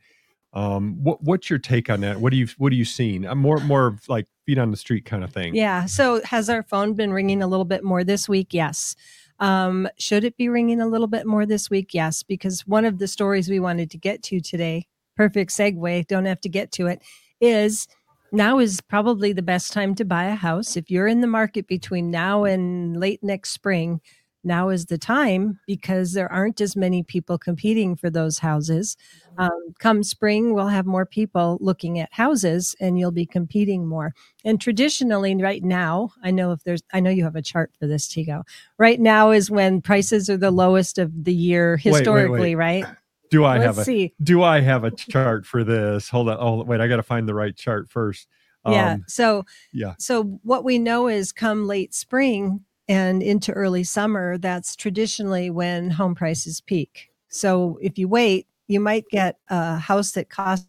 Um, 0.52 1.02
what 1.02 1.22
what's 1.22 1.50
your 1.50 1.58
take 1.58 1.90
on 1.90 2.00
that? 2.00 2.20
What 2.20 2.32
do 2.32 2.38
you 2.38 2.48
what 2.56 2.72
are 2.72 2.76
you 2.76 2.84
seeing? 2.84 3.26
I'm 3.26 3.38
more 3.38 3.58
more 3.60 3.98
like 4.08 4.26
feet 4.46 4.58
on 4.58 4.70
the 4.70 4.76
street 4.76 5.04
kind 5.04 5.22
of 5.22 5.32
thing. 5.32 5.54
Yeah. 5.54 5.86
So 5.86 6.22
has 6.24 6.48
our 6.48 6.62
phone 6.62 6.94
been 6.94 7.12
ringing 7.12 7.42
a 7.42 7.46
little 7.46 7.66
bit 7.66 7.84
more 7.84 8.02
this 8.02 8.28
week? 8.28 8.54
Yes. 8.54 8.96
Um, 9.40 9.88
should 9.98 10.24
it 10.24 10.36
be 10.36 10.48
ringing 10.48 10.80
a 10.80 10.86
little 10.86 11.06
bit 11.06 11.26
more 11.26 11.46
this 11.46 11.70
week? 11.70 11.94
Yes, 11.94 12.22
because 12.22 12.66
one 12.66 12.84
of 12.84 12.98
the 12.98 13.06
stories 13.06 13.48
we 13.48 13.60
wanted 13.60 13.90
to 13.92 13.98
get 13.98 14.22
to 14.24 14.40
today, 14.40 14.86
perfect 15.16 15.52
segue, 15.52 16.06
don't 16.08 16.24
have 16.24 16.40
to 16.40 16.48
get 16.48 16.72
to 16.72 16.86
it, 16.86 17.02
is 17.40 17.86
now 18.32 18.58
is 18.58 18.80
probably 18.80 19.32
the 19.32 19.42
best 19.42 19.72
time 19.72 19.94
to 19.94 20.04
buy 20.04 20.24
a 20.24 20.34
house. 20.34 20.76
If 20.76 20.90
you're 20.90 21.06
in 21.06 21.20
the 21.20 21.26
market 21.26 21.66
between 21.66 22.10
now 22.10 22.44
and 22.44 22.98
late 22.98 23.22
next 23.22 23.50
spring, 23.50 24.00
now 24.48 24.70
is 24.70 24.86
the 24.86 24.98
time 24.98 25.60
because 25.68 26.12
there 26.14 26.30
aren't 26.32 26.60
as 26.60 26.74
many 26.74 27.04
people 27.04 27.38
competing 27.38 27.94
for 27.94 28.10
those 28.10 28.38
houses. 28.38 28.96
Um, 29.36 29.72
come 29.78 30.02
spring, 30.02 30.52
we'll 30.54 30.66
have 30.66 30.86
more 30.86 31.06
people 31.06 31.58
looking 31.60 32.00
at 32.00 32.12
houses 32.12 32.74
and 32.80 32.98
you'll 32.98 33.12
be 33.12 33.26
competing 33.26 33.86
more. 33.86 34.12
And 34.44 34.60
traditionally, 34.60 35.36
right 35.36 35.62
now, 35.62 36.10
I 36.24 36.32
know 36.32 36.50
if 36.50 36.64
there's, 36.64 36.82
I 36.92 36.98
know 36.98 37.10
you 37.10 37.22
have 37.22 37.36
a 37.36 37.42
chart 37.42 37.70
for 37.78 37.86
this, 37.86 38.08
Tego. 38.08 38.42
Right 38.78 38.98
now 38.98 39.30
is 39.30 39.48
when 39.48 39.80
prices 39.80 40.28
are 40.28 40.36
the 40.36 40.50
lowest 40.50 40.98
of 40.98 41.12
the 41.24 41.32
year 41.34 41.76
historically, 41.76 42.56
wait, 42.56 42.56
wait. 42.56 42.84
right? 42.84 42.96
Do 43.30 43.44
I 43.44 43.58
Let's 43.58 43.66
have 43.66 43.78
a 43.78 43.84
see. 43.84 44.14
do 44.22 44.42
I 44.42 44.60
have 44.60 44.84
a 44.84 44.90
chart 44.90 45.44
for 45.46 45.62
this? 45.62 46.08
Hold 46.08 46.30
on. 46.30 46.38
Oh 46.40 46.64
wait, 46.64 46.80
I 46.80 46.88
gotta 46.88 47.02
find 47.02 47.28
the 47.28 47.34
right 47.34 47.54
chart 47.54 47.90
first. 47.90 48.26
yeah. 48.66 48.92
Um, 48.94 49.04
So, 49.06 49.44
yeah. 49.72 49.94
so 49.98 50.40
what 50.42 50.64
we 50.64 50.78
know 50.78 51.08
is 51.08 51.30
come 51.30 51.66
late 51.66 51.94
spring 51.94 52.64
and 52.88 53.22
into 53.22 53.52
early 53.52 53.84
summer, 53.84 54.38
that's 54.38 54.74
traditionally 54.74 55.50
when 55.50 55.90
home 55.90 56.14
prices 56.14 56.60
peak. 56.60 57.10
So 57.28 57.78
if 57.82 57.98
you 57.98 58.08
wait, 58.08 58.46
you 58.66 58.80
might 58.80 59.04
get 59.10 59.36
a 59.48 59.76
house 59.76 60.12
that 60.12 60.30
costs 60.30 60.66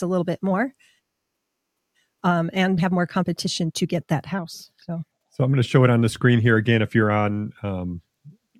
a 0.00 0.06
little 0.06 0.24
bit 0.24 0.42
more 0.42 0.74
um, 2.22 2.50
and 2.52 2.80
have 2.80 2.92
more 2.92 3.06
competition 3.06 3.70
to 3.72 3.86
get 3.86 4.08
that 4.08 4.26
house. 4.26 4.70
So 4.78 5.02
So 5.30 5.44
I'm 5.44 5.50
going 5.50 5.62
to 5.62 5.68
show 5.68 5.84
it 5.84 5.90
on 5.90 6.00
the 6.00 6.08
screen 6.08 6.40
here 6.40 6.56
again. 6.56 6.82
If 6.82 6.94
you're 6.94 7.10
on 7.10 7.52
um, 7.62 8.00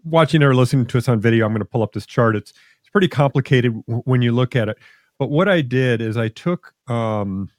watching 0.04 0.42
or 0.42 0.54
listening 0.54 0.86
to 0.86 0.98
us 0.98 1.08
on 1.08 1.20
video, 1.20 1.46
I'm 1.46 1.52
going 1.52 1.60
to 1.60 1.66
pull 1.66 1.82
up 1.82 1.92
this 1.92 2.06
chart. 2.06 2.36
It's 2.36 2.52
it's 2.80 2.90
pretty 2.90 3.08
complicated 3.08 3.74
w- 3.86 4.02
when 4.04 4.22
you 4.22 4.32
look 4.32 4.56
at 4.56 4.68
it. 4.68 4.78
But 5.18 5.30
what 5.30 5.48
I 5.48 5.60
did 5.60 6.00
is 6.00 6.16
I 6.16 6.28
took 6.28 6.74
um, 6.88 7.50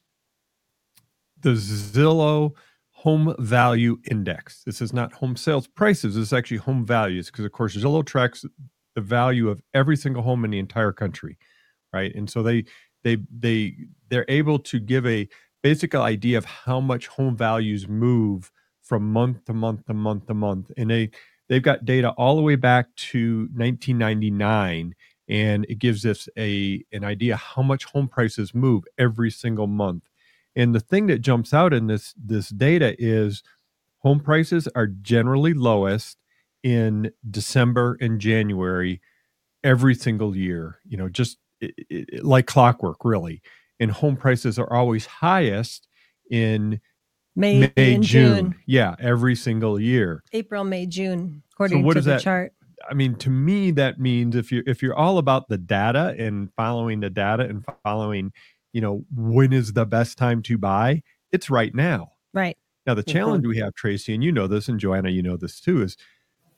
the 1.42 1.52
Zillow 1.52 2.54
Home 3.02 3.36
Value 3.40 3.98
Index. 4.12 4.62
This 4.64 4.80
is 4.80 4.94
not 4.94 5.12
home 5.12 5.36
sales 5.36 5.66
prices. 5.66 6.14
This 6.14 6.28
is 6.28 6.34
actually 6.34 6.58
home 6.58 6.86
values 6.86 7.28
because, 7.32 7.46
of 7.46 7.52
course, 7.52 7.76
Zillow 7.76 8.06
tracks 8.06 8.46
the 8.94 9.02
value 9.02 9.50
of 9.50 9.60
every 9.74 9.98
single 9.98 10.22
home 10.22 10.46
in 10.46 10.52
the 10.52 10.60
entire 10.60 10.92
country, 10.92 11.38
right? 11.92 12.14
And 12.14 12.30
so 12.30 12.44
they 12.44 12.66
they 13.04 13.18
they 13.36 13.76
they're 14.10 14.26
able 14.28 14.60
to 14.60 14.80
give 14.80 15.08
a 15.08 15.28
basic 15.64 15.96
idea 15.96 16.38
of 16.38 16.46
how 16.46 16.80
much 16.80 17.08
home 17.08 17.36
values 17.36 17.88
move 17.88 18.52
from 18.84 19.12
month 19.12 19.46
to 19.46 19.54
month 19.54 19.84
to 19.88 19.96
month 19.96 20.28
to 20.28 20.34
month 20.36 20.72
and 20.78 20.90
they 20.90 21.10
they've 21.50 21.64
got 21.64 21.86
data 21.86 22.12
all 22.18 22.36
the 22.36 22.42
way 22.42 22.56
back 22.56 22.88
to 22.96 23.48
1999 23.54 24.94
and 25.30 25.66
it 25.70 25.76
gives 25.76 26.06
us 26.06 26.28
a 26.38 26.84
an 26.92 27.04
idea 27.04 27.36
how 27.36 27.62
much 27.62 27.86
home 27.86 28.08
prices 28.08 28.54
move 28.54 28.84
every 28.98 29.30
single 29.32 29.68
month 29.68 30.04
and 30.56 30.76
the 30.76 30.80
thing 30.80 31.08
that 31.08 31.20
jumps 31.20 31.54
out 31.54 31.74
in 31.74 31.88
this 31.88 32.14
this 32.18 32.50
data 32.50 32.96
is 33.00 33.44
home 34.00 34.20
prices 34.20 34.68
are 34.76 34.88
generally 34.88 35.54
lowest 35.54 36.18
in 36.64 37.12
December 37.30 37.98
and 38.02 38.20
January 38.20 39.02
every 39.64 39.94
single 39.94 40.36
year 40.36 40.80
you 40.88 40.98
know 40.98 41.08
just 41.08 41.38
i 41.64 41.70
i 41.92 42.06
like 42.22 42.48
clockwork 42.48 43.06
really 43.06 43.42
and 43.80 43.92
home 43.92 44.16
prices 44.16 44.58
are 44.58 44.72
always 44.74 45.06
highest 45.06 45.88
in 46.30 46.80
May, 47.36 47.72
May, 47.78 47.94
June. 47.96 48.04
June. 48.04 48.56
Yeah, 48.66 48.96
every 49.00 49.36
single 49.36 49.80
year. 49.80 50.24
April, 50.34 50.64
May, 50.64 50.86
June, 50.86 51.44
according 51.54 51.84
what 51.84 51.94
to 51.94 52.00
is 52.00 52.06
the 52.06 52.12
that? 52.12 52.22
chart. 52.22 52.54
I 52.90 52.94
mean, 52.94 53.16
to 53.16 53.30
me, 53.30 53.72
that 53.72 54.00
means 54.00 54.36
if 54.36 54.52
you 54.52 54.64
if 54.66 54.82
you're 54.82 54.96
all 54.96 55.18
about 55.18 55.48
the 55.48 55.58
data 55.58 56.16
and 56.18 56.50
following 56.58 57.00
the 57.00 57.10
data 57.10 57.44
and 57.44 57.64
following, 57.84 58.34
you 58.74 58.82
know, 58.82 59.06
when 59.16 59.54
is 59.54 59.74
the 59.74 59.86
best 59.86 60.18
time 60.18 60.42
to 60.44 60.58
buy? 60.58 61.04
It's 61.32 61.50
right 61.50 61.74
now. 61.74 62.12
Right. 62.34 62.58
Now, 62.88 62.94
the 62.96 63.04
Mhm. 63.04 63.12
challenge 63.14 63.46
we 63.48 63.58
have, 63.60 63.74
Tracy, 63.76 64.14
and 64.14 64.24
you 64.24 64.32
know 64.32 64.48
this, 64.48 64.68
and 64.68 64.80
Joanna, 64.80 65.10
you 65.10 65.22
know 65.22 65.38
this 65.38 65.60
too, 65.60 65.82
is 65.82 65.98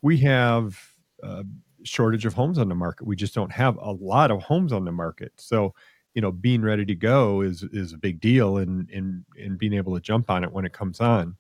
we 0.02 0.18
have 0.20 0.94
a 1.22 1.46
shortage 1.84 2.26
of 2.26 2.34
homes 2.34 2.58
on 2.58 2.70
the 2.70 2.76
market. 2.76 3.06
We 3.08 3.16
just 3.16 3.36
don't 3.36 3.52
have 3.52 3.78
a 3.78 3.92
lot 3.92 4.32
of 4.32 4.42
homes 4.44 4.72
on 4.74 4.86
the 4.86 4.92
market. 4.92 5.34
So, 5.38 5.74
you 6.14 6.22
know, 6.22 6.32
being 6.32 6.62
ready 6.62 6.86
to 6.86 6.96
go 6.96 7.42
is 7.42 7.64
is 7.64 7.92
a 7.94 7.98
big 7.98 8.20
deal, 8.22 8.58
and 8.58 8.90
and 8.90 9.26
and 9.38 9.58
being 9.58 9.74
able 9.74 9.94
to 9.96 10.02
jump 10.02 10.30
on 10.30 10.44
it 10.44 10.52
when 10.54 10.66
it 10.66 10.74
comes 10.74 11.00
on. 11.02 11.36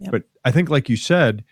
Yep. 0.00 0.10
But 0.12 0.24
I 0.44 0.50
think, 0.50 0.68
like 0.70 0.88
you 0.88 0.96
said, 0.96 1.44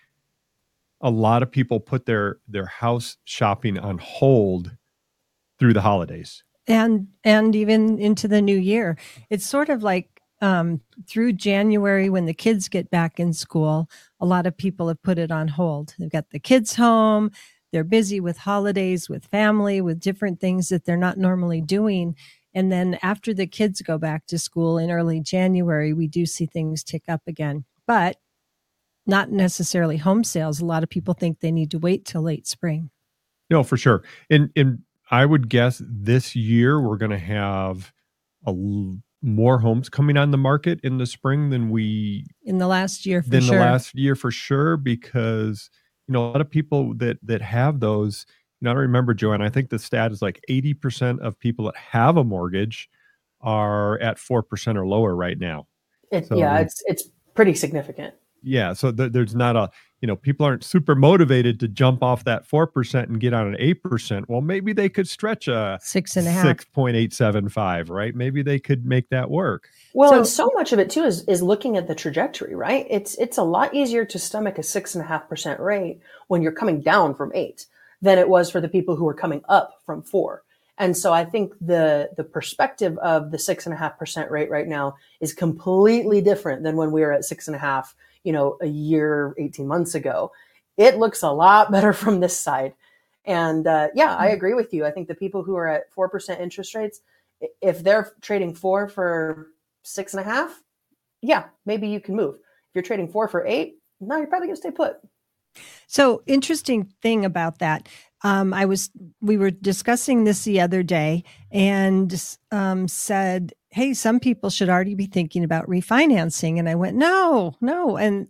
a 1.00 1.10
lot 1.10 1.42
of 1.42 1.50
people 1.50 1.80
put 1.80 2.06
their 2.06 2.38
their 2.48 2.66
house 2.66 3.16
shopping 3.24 3.78
on 3.78 3.98
hold 3.98 4.76
through 5.58 5.72
the 5.72 5.82
holidays. 5.82 6.42
And 6.68 7.08
and 7.24 7.56
even 7.56 7.98
into 7.98 8.28
the 8.28 8.42
new 8.42 8.56
year. 8.56 8.96
It's 9.30 9.46
sort 9.46 9.70
of 9.70 9.82
like 9.82 10.20
um, 10.40 10.80
through 11.08 11.32
january 11.32 12.08
when 12.08 12.26
the 12.26 12.34
kids 12.34 12.68
get 12.68 12.90
back 12.90 13.18
in 13.18 13.32
school 13.32 13.90
a 14.20 14.26
lot 14.26 14.46
of 14.46 14.56
people 14.56 14.86
have 14.86 15.02
put 15.02 15.18
it 15.18 15.32
on 15.32 15.48
hold. 15.48 15.94
They've 15.98 16.10
got 16.10 16.30
the 16.30 16.38
kids 16.38 16.76
home. 16.76 17.32
They're 17.72 17.84
busy 17.84 18.20
with 18.20 18.38
holidays 18.38 19.08
with 19.08 19.26
family 19.26 19.80
with 19.80 20.00
different 20.00 20.40
things 20.40 20.68
that 20.68 20.84
they're 20.84 20.96
not 20.96 21.18
normally 21.18 21.60
doing. 21.60 22.14
And 22.54 22.72
then 22.72 22.98
after 23.02 23.34
the 23.34 23.46
kids 23.46 23.82
go 23.82 23.98
back 23.98 24.26
to 24.26 24.38
school 24.38 24.78
in 24.78 24.90
early 24.90 25.20
january 25.20 25.92
we 25.92 26.06
do 26.06 26.24
see 26.24 26.46
things 26.46 26.84
tick 26.84 27.02
up 27.08 27.22
again. 27.26 27.64
But 27.86 28.18
not 29.06 29.30
necessarily 29.30 29.96
home 29.96 30.22
sales. 30.22 30.60
A 30.60 30.66
lot 30.66 30.82
of 30.82 30.90
people 30.90 31.14
think 31.14 31.40
they 31.40 31.50
need 31.50 31.70
to 31.70 31.78
wait 31.78 32.04
till 32.04 32.22
late 32.22 32.46
spring. 32.46 32.90
No, 33.50 33.62
for 33.62 33.76
sure. 33.76 34.04
And 34.30 34.50
and 34.54 34.82
I 35.10 35.24
would 35.26 35.48
guess 35.48 35.80
this 35.84 36.36
year 36.36 36.80
we're 36.80 36.96
going 36.96 37.10
to 37.10 37.18
have 37.18 37.92
a 38.46 38.50
l- 38.50 38.98
more 39.22 39.58
homes 39.58 39.88
coming 39.88 40.16
on 40.16 40.30
the 40.30 40.38
market 40.38 40.78
in 40.84 40.98
the 40.98 41.06
spring 41.06 41.50
than 41.50 41.70
we 41.70 42.26
in 42.44 42.58
the 42.58 42.68
last 42.68 43.04
year 43.04 43.22
for 43.22 43.30
than 43.30 43.40
sure 43.42 43.58
the 43.58 43.64
last 43.64 43.94
year 43.94 44.14
for 44.14 44.30
sure 44.30 44.76
because 44.76 45.70
you 46.06 46.12
know 46.12 46.24
a 46.24 46.28
lot 46.30 46.40
of 46.40 46.48
people 46.48 46.94
that 46.94 47.18
that 47.24 47.42
have 47.42 47.80
those 47.80 48.26
you 48.60 48.64
know 48.66 48.70
I 48.70 48.74
don't 48.74 48.82
remember 48.82 49.14
Joanne 49.14 49.42
I 49.42 49.48
think 49.48 49.70
the 49.70 49.78
stat 49.78 50.12
is 50.12 50.22
like 50.22 50.40
80% 50.48 51.18
of 51.20 51.38
people 51.38 51.64
that 51.64 51.76
have 51.76 52.16
a 52.16 52.22
mortgage 52.22 52.88
are 53.40 53.98
at 54.00 54.16
4% 54.18 54.76
or 54.76 54.86
lower 54.86 55.14
right 55.14 55.38
now. 55.38 55.66
It, 56.12 56.26
So- 56.26 56.36
yeah, 56.36 56.58
it's 56.60 56.80
it's 56.86 57.08
pretty 57.34 57.54
significant. 57.54 58.14
Yeah, 58.42 58.72
so 58.72 58.92
th- 58.92 59.10
there's 59.12 59.34
not 59.34 59.56
a 59.56 59.68
you 60.00 60.06
know 60.06 60.16
people 60.16 60.46
aren't 60.46 60.62
super 60.64 60.94
motivated 60.94 61.58
to 61.60 61.68
jump 61.68 62.02
off 62.02 62.24
that 62.24 62.48
4% 62.48 63.04
and 63.04 63.20
get 63.20 63.34
on 63.34 63.54
an 63.54 63.56
8%. 63.60 64.24
Well, 64.28 64.40
maybe 64.40 64.72
they 64.72 64.88
could 64.88 65.08
stretch 65.08 65.48
a 65.48 65.78
six 65.82 66.16
and 66.16 66.26
a 66.26 66.30
half 66.30 66.44
6.875, 66.46 67.90
right? 67.90 68.14
Maybe 68.14 68.42
they 68.42 68.58
could 68.58 68.84
make 68.86 69.08
that 69.10 69.30
work. 69.30 69.68
Well, 69.94 70.10
So- 70.10 70.16
and 70.18 70.26
so 70.26 70.50
much 70.54 70.72
of 70.72 70.78
it 70.78 70.90
too 70.90 71.04
is 71.04 71.22
is 71.24 71.42
looking 71.42 71.76
at 71.76 71.88
the 71.88 71.94
trajectory, 71.94 72.54
right? 72.54 72.86
It's 72.88 73.14
it's 73.16 73.38
a 73.38 73.42
lot 73.42 73.74
easier 73.74 74.04
to 74.04 74.18
stomach 74.18 74.58
a 74.58 74.62
six 74.62 74.94
and 74.94 75.04
a 75.04 75.06
half 75.08 75.28
percent 75.28 75.60
rate 75.60 76.00
when 76.28 76.42
you're 76.42 76.52
coming 76.52 76.80
down 76.80 77.14
from 77.14 77.32
eight 77.34 77.66
than 78.00 78.18
it 78.18 78.28
was 78.28 78.50
for 78.50 78.60
the 78.60 78.68
people 78.68 78.94
who 78.96 79.04
were 79.04 79.14
coming 79.14 79.42
up 79.48 79.80
from 79.84 80.02
four. 80.02 80.42
And 80.80 80.96
so 80.96 81.12
I 81.12 81.24
think 81.24 81.52
the 81.60 82.10
the 82.16 82.22
perspective 82.22 82.96
of 82.98 83.32
the 83.32 83.38
six 83.38 83.66
and 83.66 83.74
a 83.74 83.76
half 83.76 83.98
percent 83.98 84.30
rate 84.30 84.50
right 84.50 84.68
now 84.68 84.94
is 85.20 85.32
completely 85.34 86.20
different 86.20 86.62
than 86.62 86.76
when 86.76 86.92
we 86.92 87.00
were 87.00 87.12
at 87.12 87.24
six 87.24 87.48
and 87.48 87.56
a 87.56 87.58
half, 87.58 87.96
you 88.28 88.32
know, 88.34 88.58
a 88.60 88.66
year, 88.66 89.34
18 89.38 89.66
months 89.66 89.94
ago. 89.94 90.32
It 90.76 90.98
looks 90.98 91.22
a 91.22 91.30
lot 91.30 91.72
better 91.76 91.94
from 91.94 92.20
this 92.20 92.38
side. 92.38 92.74
And 93.24 93.66
uh, 93.66 93.88
yeah, 93.94 94.14
I 94.14 94.28
agree 94.28 94.52
with 94.52 94.74
you. 94.74 94.84
I 94.84 94.90
think 94.90 95.08
the 95.08 95.14
people 95.14 95.42
who 95.42 95.56
are 95.56 95.66
at 95.66 95.90
4% 95.94 96.38
interest 96.38 96.74
rates, 96.74 97.00
if 97.62 97.82
they're 97.82 98.12
trading 98.20 98.54
four 98.54 98.86
for 98.86 99.48
six 99.82 100.12
and 100.12 100.20
a 100.20 100.24
half, 100.24 100.62
yeah, 101.22 101.44
maybe 101.64 101.88
you 101.88 102.00
can 102.00 102.16
move. 102.16 102.34
If 102.34 102.74
you're 102.74 102.82
trading 102.82 103.08
four 103.08 103.28
for 103.28 103.46
eight, 103.46 103.78
no, 103.98 104.18
you're 104.18 104.26
probably 104.26 104.48
going 104.48 104.56
to 104.56 104.60
stay 104.60 104.70
put. 104.72 104.98
So 105.86 106.22
interesting 106.26 106.92
thing 107.00 107.24
about 107.24 107.60
that. 107.60 107.88
Um, 108.22 108.52
I 108.52 108.66
was 108.66 108.90
we 109.22 109.38
were 109.38 109.50
discussing 109.50 110.24
this 110.24 110.44
the 110.44 110.60
other 110.60 110.82
day 110.82 111.24
and 111.50 112.12
um, 112.50 112.88
said, 112.88 113.54
"Hey, 113.78 113.94
some 113.94 114.18
people 114.20 114.50
should 114.50 114.68
already 114.68 114.94
be 114.94 115.06
thinking 115.06 115.44
about 115.44 115.68
refinancing." 115.68 116.58
And 116.58 116.68
I 116.68 116.74
went, 116.74 116.96
"No, 116.96 117.54
no." 117.60 117.96
And 117.96 118.26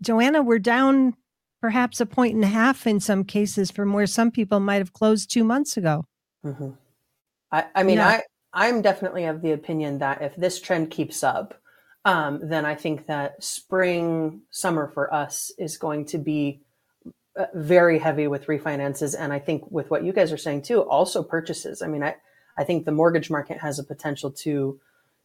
Joanna, 0.00 0.42
we're 0.42 0.58
down 0.58 1.14
perhaps 1.60 2.00
a 2.00 2.06
point 2.06 2.34
and 2.34 2.44
a 2.44 2.48
half 2.48 2.86
in 2.86 3.00
some 3.00 3.24
cases 3.24 3.70
from 3.70 3.92
where 3.92 4.06
some 4.06 4.30
people 4.30 4.60
might 4.60 4.76
have 4.76 4.92
closed 4.92 5.30
two 5.30 5.44
months 5.44 5.76
ago. 5.76 6.04
hmm 6.42 6.70
I, 7.50 7.64
I 7.74 7.82
mean, 7.82 7.96
Yeah. 7.96 8.08
I 8.08 8.22
I'm 8.52 8.82
definitely 8.82 9.24
of 9.24 9.42
the 9.42 9.52
opinion 9.52 9.98
that 9.98 10.22
if 10.22 10.36
this 10.36 10.60
trend 10.60 10.90
keeps 10.90 11.24
up, 11.24 11.60
um, 12.04 12.40
then 12.42 12.64
I 12.64 12.74
think 12.74 13.06
that 13.06 13.42
spring 13.42 14.42
summer 14.50 14.90
for 14.94 15.12
us 15.12 15.50
is 15.58 15.76
going 15.76 16.04
to 16.06 16.18
be 16.18 16.62
uh, 17.36 17.46
very 17.54 17.98
heavy 17.98 18.28
with 18.28 18.46
refinances, 18.46 19.16
and 19.18 19.32
I 19.32 19.40
think 19.40 19.68
with 19.70 19.90
what 19.90 20.04
you 20.04 20.12
guys 20.12 20.32
are 20.32 20.36
saying 20.36 20.62
too, 20.62 20.82
also 20.82 21.22
purchases. 21.22 21.82
I 21.82 21.88
mean, 21.88 22.04
I 22.04 22.14
I 22.56 22.64
think 22.64 22.84
the 22.84 22.92
mortgage 22.92 23.30
market 23.30 23.58
has 23.58 23.78
a 23.78 23.84
potential 23.84 24.30
to 24.30 24.80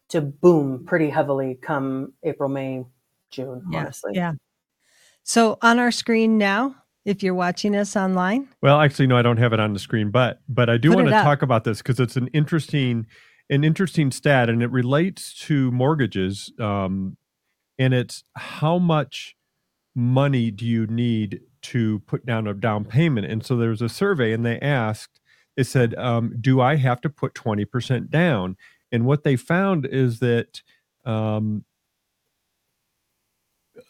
to 0.09 0.21
boom 0.21 0.85
pretty 0.85 1.09
heavily 1.09 1.55
come 1.61 2.13
April, 2.23 2.49
May, 2.49 2.83
June. 3.29 3.63
honestly, 3.73 4.13
Yeah. 4.15 4.33
So 5.23 5.59
on 5.61 5.77
our 5.77 5.91
screen 5.91 6.39
now, 6.39 6.75
if 7.05 7.21
you're 7.21 7.35
watching 7.35 7.75
us 7.75 7.95
online, 7.95 8.47
Well, 8.63 8.79
actually, 8.81 9.05
no, 9.05 9.17
I 9.17 9.21
don't 9.21 9.37
have 9.37 9.53
it 9.53 9.59
on 9.59 9.73
the 9.73 9.79
screen, 9.79 10.09
but 10.09 10.39
but 10.49 10.69
I 10.69 10.77
do 10.77 10.89
Put 10.89 10.95
want 10.97 11.07
to 11.09 11.15
up. 11.15 11.23
talk 11.23 11.41
about 11.43 11.63
this 11.63 11.77
because 11.79 11.99
it's 11.99 12.15
an 12.15 12.27
interesting 12.33 13.05
an 13.51 13.63
interesting 13.63 14.11
stat, 14.11 14.49
and 14.49 14.61
it 14.61 14.71
relates 14.71 15.33
to 15.45 15.71
mortgages. 15.71 16.51
Um, 16.59 17.17
and 17.79 17.93
it's 17.93 18.23
how 18.35 18.77
much 18.77 19.35
money 19.95 20.51
do 20.51 20.65
you 20.65 20.85
need 20.87 21.41
to 21.61 21.99
put 22.07 22.25
down 22.25 22.45
a 22.47 22.53
down 22.53 22.85
payment? 22.85 23.25
And 23.27 23.43
so 23.45 23.55
there 23.57 23.69
was 23.69 23.81
a 23.81 23.89
survey, 23.89 24.33
and 24.33 24.45
they 24.45 24.59
asked, 24.59 25.18
it 25.59 25.65
said, 25.65 25.95
um, 25.95 26.35
"Do 26.39 26.61
I 26.61 26.75
have 26.75 27.01
to 27.01 27.09
put 27.09 27.35
twenty 27.35 27.65
percent 27.65 28.09
down?" 28.09 28.57
And 28.91 29.05
what 29.05 29.23
they 29.23 29.35
found 29.35 29.85
is 29.85 30.19
that 30.19 30.61
um, 31.05 31.63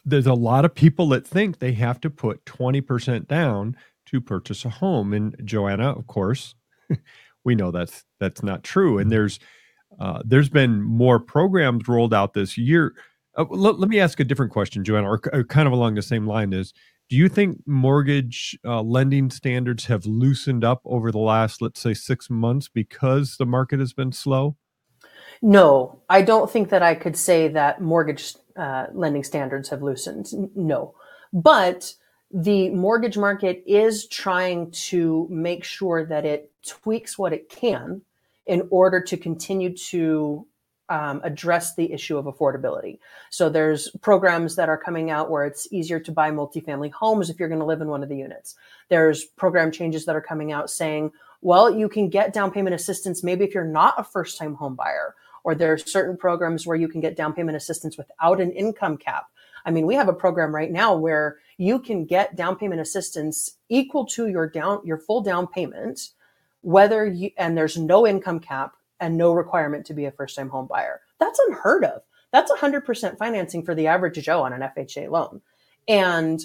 there's 0.04 0.26
a 0.26 0.34
lot 0.34 0.64
of 0.64 0.74
people 0.74 1.08
that 1.10 1.26
think 1.26 1.58
they 1.58 1.72
have 1.72 2.00
to 2.00 2.10
put 2.10 2.44
20% 2.44 3.26
down 3.26 3.76
to 4.06 4.20
purchase 4.20 4.64
a 4.64 4.70
home. 4.70 5.12
And 5.12 5.34
joanna 5.44 5.90
of 5.90 6.06
course 6.06 6.54
we 7.44 7.54
know 7.54 7.70
that's 7.70 8.04
that's 8.18 8.42
not 8.42 8.64
true. 8.64 8.98
And 8.98 9.10
there's 9.10 9.38
uh, 9.98 10.22
there's 10.24 10.48
been 10.48 10.82
more 10.82 11.18
programs 11.18 11.88
rolled 11.88 12.14
out 12.14 12.32
this 12.32 12.56
year. 12.56 12.94
Uh, 13.36 13.44
let, 13.50 13.78
let, 13.78 13.88
me 13.88 14.00
ask 14.00 14.18
a 14.20 14.24
different 14.24 14.52
question 14.52 14.84
joanna 14.84 15.08
or, 15.08 15.20
or, 15.32 15.44
kind 15.44 15.66
of 15.66 15.72
along 15.72 15.94
the 15.94 16.02
same 16.02 16.26
line 16.26 16.52
is 16.52 16.74
do 17.10 17.16
you 17.16 17.28
think 17.28 17.58
mortgage 17.66 18.58
uh, 18.64 18.80
lending 18.80 19.30
standards 19.30 19.84
have 19.86 20.06
loosened 20.06 20.64
up 20.64 20.80
over 20.86 21.12
the 21.12 21.18
last 21.18 21.60
let's 21.60 21.80
say 21.80 21.92
six 21.92 22.30
months 22.30 22.68
because 22.68 23.36
the 23.36 23.46
market 23.46 23.78
has 23.80 23.92
been 23.92 24.12
slow? 24.12 24.56
No 25.42 26.00
i 26.08 26.22
don't 26.22 26.50
think 26.50 26.70
that 26.70 26.82
i 26.82 26.94
could 26.94 27.16
say 27.16 27.48
that 27.48 27.80
mortgage 27.82 28.34
uh, 28.60 28.86
lending 28.92 29.24
standards 29.24 29.70
have 29.70 29.82
loosened. 29.82 30.32
No. 30.54 30.94
But 31.32 31.94
the 32.30 32.70
mortgage 32.70 33.16
market 33.16 33.62
is 33.66 34.06
trying 34.06 34.70
to 34.70 35.26
make 35.30 35.64
sure 35.64 36.04
that 36.04 36.24
it 36.24 36.52
tweaks 36.66 37.18
what 37.18 37.32
it 37.32 37.48
can 37.48 38.02
in 38.46 38.68
order 38.70 39.00
to 39.00 39.16
continue 39.16 39.74
to 39.74 40.46
um, 40.90 41.20
address 41.24 41.74
the 41.74 41.90
issue 41.92 42.18
of 42.18 42.26
affordability. 42.26 42.98
So 43.30 43.48
there's 43.48 43.88
programs 44.02 44.56
that 44.56 44.68
are 44.68 44.76
coming 44.76 45.10
out 45.10 45.30
where 45.30 45.46
it's 45.46 45.72
easier 45.72 46.00
to 46.00 46.12
buy 46.12 46.30
multifamily 46.30 46.90
homes 46.90 47.30
if 47.30 47.38
you're 47.38 47.48
going 47.48 47.60
to 47.60 47.64
live 47.66 47.80
in 47.80 47.88
one 47.88 48.02
of 48.02 48.08
the 48.08 48.16
units. 48.16 48.56
There's 48.88 49.24
program 49.24 49.70
changes 49.70 50.04
that 50.04 50.16
are 50.16 50.20
coming 50.20 50.52
out 50.52 50.68
saying, 50.68 51.12
well, 51.42 51.70
you 51.70 51.88
can 51.88 52.10
get 52.10 52.34
down 52.34 52.50
payment 52.50 52.74
assistance 52.74 53.22
maybe 53.22 53.44
if 53.44 53.54
you're 53.54 53.64
not 53.64 53.94
a 53.96 54.04
first 54.04 54.36
time 54.36 54.54
home 54.54 54.74
buyer, 54.74 55.14
or 55.44 55.54
there 55.54 55.72
are 55.72 55.78
certain 55.78 56.16
programs 56.16 56.66
where 56.66 56.76
you 56.76 56.88
can 56.88 57.00
get 57.00 57.16
down 57.16 57.32
payment 57.32 57.56
assistance 57.56 57.96
without 57.96 58.40
an 58.40 58.50
income 58.50 58.98
cap. 58.98 59.26
I 59.64 59.70
mean, 59.70 59.86
we 59.86 59.94
have 59.94 60.08
a 60.08 60.12
program 60.12 60.54
right 60.54 60.70
now 60.70 60.94
where 60.96 61.38
you 61.56 61.78
can 61.78 62.04
get 62.04 62.36
down 62.36 62.56
payment 62.56 62.80
assistance 62.80 63.52
equal 63.68 64.06
to 64.06 64.26
your 64.26 64.48
down 64.48 64.80
your 64.84 64.98
full 64.98 65.20
down 65.20 65.46
payment, 65.46 66.10
whether 66.62 67.06
you 67.06 67.30
and 67.38 67.56
there's 67.56 67.76
no 67.76 68.06
income 68.06 68.40
cap 68.40 68.74
and 69.00 69.16
no 69.16 69.32
requirement 69.32 69.86
to 69.86 69.94
be 69.94 70.04
a 70.04 70.12
first 70.12 70.36
time 70.36 70.48
home 70.48 70.66
buyer. 70.66 71.00
That's 71.18 71.40
unheard 71.48 71.84
of. 71.84 72.02
That's 72.32 72.52
100% 72.52 73.18
financing 73.18 73.64
for 73.64 73.74
the 73.74 73.88
average 73.88 74.22
Joe 74.22 74.42
on 74.42 74.52
an 74.52 74.60
FHA 74.60 75.10
loan. 75.10 75.40
And 75.88 76.40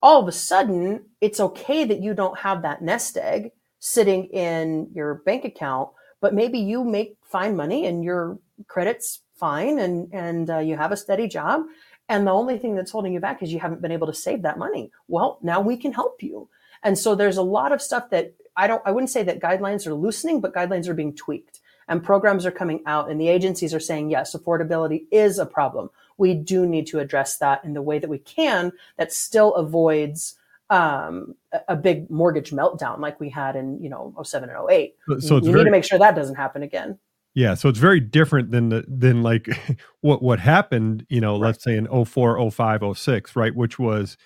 all 0.00 0.22
of 0.22 0.28
a 0.28 0.32
sudden, 0.32 1.06
it's 1.20 1.40
okay 1.40 1.84
that 1.84 2.02
you 2.02 2.14
don't 2.14 2.38
have 2.38 2.62
that 2.62 2.82
nest 2.82 3.16
egg 3.16 3.50
sitting 3.80 4.26
in 4.26 4.90
your 4.94 5.16
bank 5.26 5.44
account, 5.44 5.90
but 6.20 6.34
maybe 6.34 6.58
you 6.58 6.84
make 6.84 7.16
fine 7.24 7.56
money 7.56 7.86
and 7.86 8.04
your 8.04 8.38
credit's 8.68 9.20
fine 9.34 9.78
and 9.78 10.08
and 10.14 10.48
uh, 10.48 10.58
you 10.58 10.76
have 10.76 10.92
a 10.92 10.96
steady 10.96 11.28
job 11.28 11.62
and 12.08 12.26
the 12.26 12.32
only 12.32 12.58
thing 12.58 12.76
that's 12.76 12.90
holding 12.90 13.12
you 13.12 13.20
back 13.20 13.42
is 13.42 13.52
you 13.52 13.58
haven't 13.58 13.82
been 13.82 13.92
able 13.92 14.06
to 14.06 14.14
save 14.14 14.42
that 14.42 14.58
money. 14.58 14.92
Well, 15.08 15.38
now 15.42 15.60
we 15.60 15.76
can 15.76 15.92
help 15.92 16.22
you. 16.22 16.48
And 16.82 16.98
so 16.98 17.14
there's 17.14 17.36
a 17.36 17.42
lot 17.42 17.72
of 17.72 17.82
stuff 17.82 18.10
that 18.10 18.34
I 18.56 18.66
don't, 18.66 18.82
I 18.86 18.92
wouldn't 18.92 19.10
say 19.10 19.22
that 19.24 19.40
guidelines 19.40 19.86
are 19.86 19.94
loosening, 19.94 20.40
but 20.40 20.54
guidelines 20.54 20.86
are 20.88 20.94
being 20.94 21.16
tweaked 21.16 21.60
and 21.88 22.02
programs 22.02 22.44
are 22.46 22.50
coming 22.50 22.82
out 22.86 23.10
and 23.10 23.20
the 23.20 23.28
agencies 23.28 23.74
are 23.74 23.80
saying, 23.80 24.10
yes, 24.10 24.34
affordability 24.34 25.06
is 25.10 25.38
a 25.38 25.46
problem. 25.46 25.90
We 26.18 26.34
do 26.34 26.66
need 26.66 26.86
to 26.88 26.98
address 26.98 27.38
that 27.38 27.64
in 27.64 27.74
the 27.74 27.82
way 27.82 27.98
that 27.98 28.10
we 28.10 28.18
can 28.18 28.72
that 28.96 29.12
still 29.12 29.54
avoids 29.54 30.36
um, 30.70 31.34
a 31.68 31.76
big 31.76 32.10
mortgage 32.10 32.50
meltdown 32.50 32.98
like 32.98 33.20
we 33.20 33.30
had 33.30 33.54
in, 33.54 33.80
you 33.80 33.88
know, 33.88 34.14
07 34.22 34.48
and 34.48 34.70
08. 34.70 34.94
So 35.20 35.36
you, 35.36 35.46
you 35.46 35.52
very- 35.52 35.58
need 35.58 35.64
to 35.64 35.70
make 35.70 35.84
sure 35.84 35.98
that 35.98 36.16
doesn't 36.16 36.36
happen 36.36 36.62
again. 36.62 36.98
Yeah, 37.34 37.52
so 37.52 37.68
it's 37.68 37.78
very 37.78 38.00
different 38.00 38.50
than 38.50 38.70
the 38.70 38.82
than 38.88 39.22
like 39.22 39.46
what 40.00 40.22
what 40.22 40.40
happened, 40.40 41.04
you 41.10 41.20
know, 41.20 41.34
right. 41.38 41.48
let's 41.48 41.62
say 41.62 41.76
in 41.76 41.86
04, 41.86 42.50
05, 42.50 42.96
06, 42.96 43.36
right, 43.36 43.54
which 43.54 43.78
was 43.78 44.16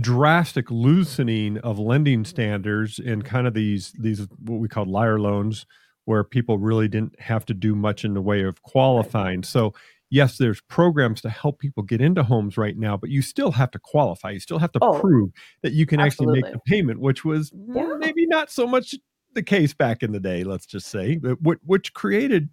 drastic 0.00 0.70
loosening 0.70 1.58
of 1.58 1.78
lending 1.78 2.24
standards 2.24 2.98
and 2.98 3.24
kind 3.24 3.46
of 3.46 3.54
these 3.54 3.92
these 3.98 4.26
what 4.44 4.60
we 4.60 4.68
call 4.68 4.84
liar 4.84 5.18
loans 5.18 5.66
where 6.04 6.24
people 6.24 6.58
really 6.58 6.88
didn't 6.88 7.18
have 7.20 7.44
to 7.46 7.54
do 7.54 7.74
much 7.74 8.04
in 8.04 8.14
the 8.14 8.20
way 8.20 8.42
of 8.42 8.62
qualifying. 8.62 9.42
So 9.42 9.72
yes, 10.10 10.36
there's 10.36 10.60
programs 10.62 11.20
to 11.22 11.30
help 11.30 11.58
people 11.58 11.82
get 11.82 12.00
into 12.00 12.22
homes 12.22 12.56
right 12.58 12.76
now, 12.76 12.96
but 12.96 13.10
you 13.10 13.22
still 13.22 13.52
have 13.52 13.70
to 13.70 13.78
qualify. 13.78 14.30
You 14.30 14.40
still 14.40 14.58
have 14.58 14.72
to 14.72 14.78
oh, 14.82 15.00
prove 15.00 15.30
that 15.62 15.72
you 15.72 15.86
can 15.86 16.00
absolutely. 16.00 16.40
actually 16.40 16.52
make 16.52 16.62
the 16.64 16.70
payment, 16.70 17.00
which 17.00 17.24
was 17.24 17.52
yeah. 17.74 17.94
maybe 17.98 18.26
not 18.26 18.50
so 18.50 18.66
much 18.66 18.94
the 19.34 19.42
case 19.42 19.72
back 19.72 20.02
in 20.02 20.12
the 20.12 20.20
day, 20.20 20.44
let's 20.44 20.66
just 20.66 20.88
say, 20.88 21.16
what 21.40 21.58
which 21.64 21.94
created 21.94 22.48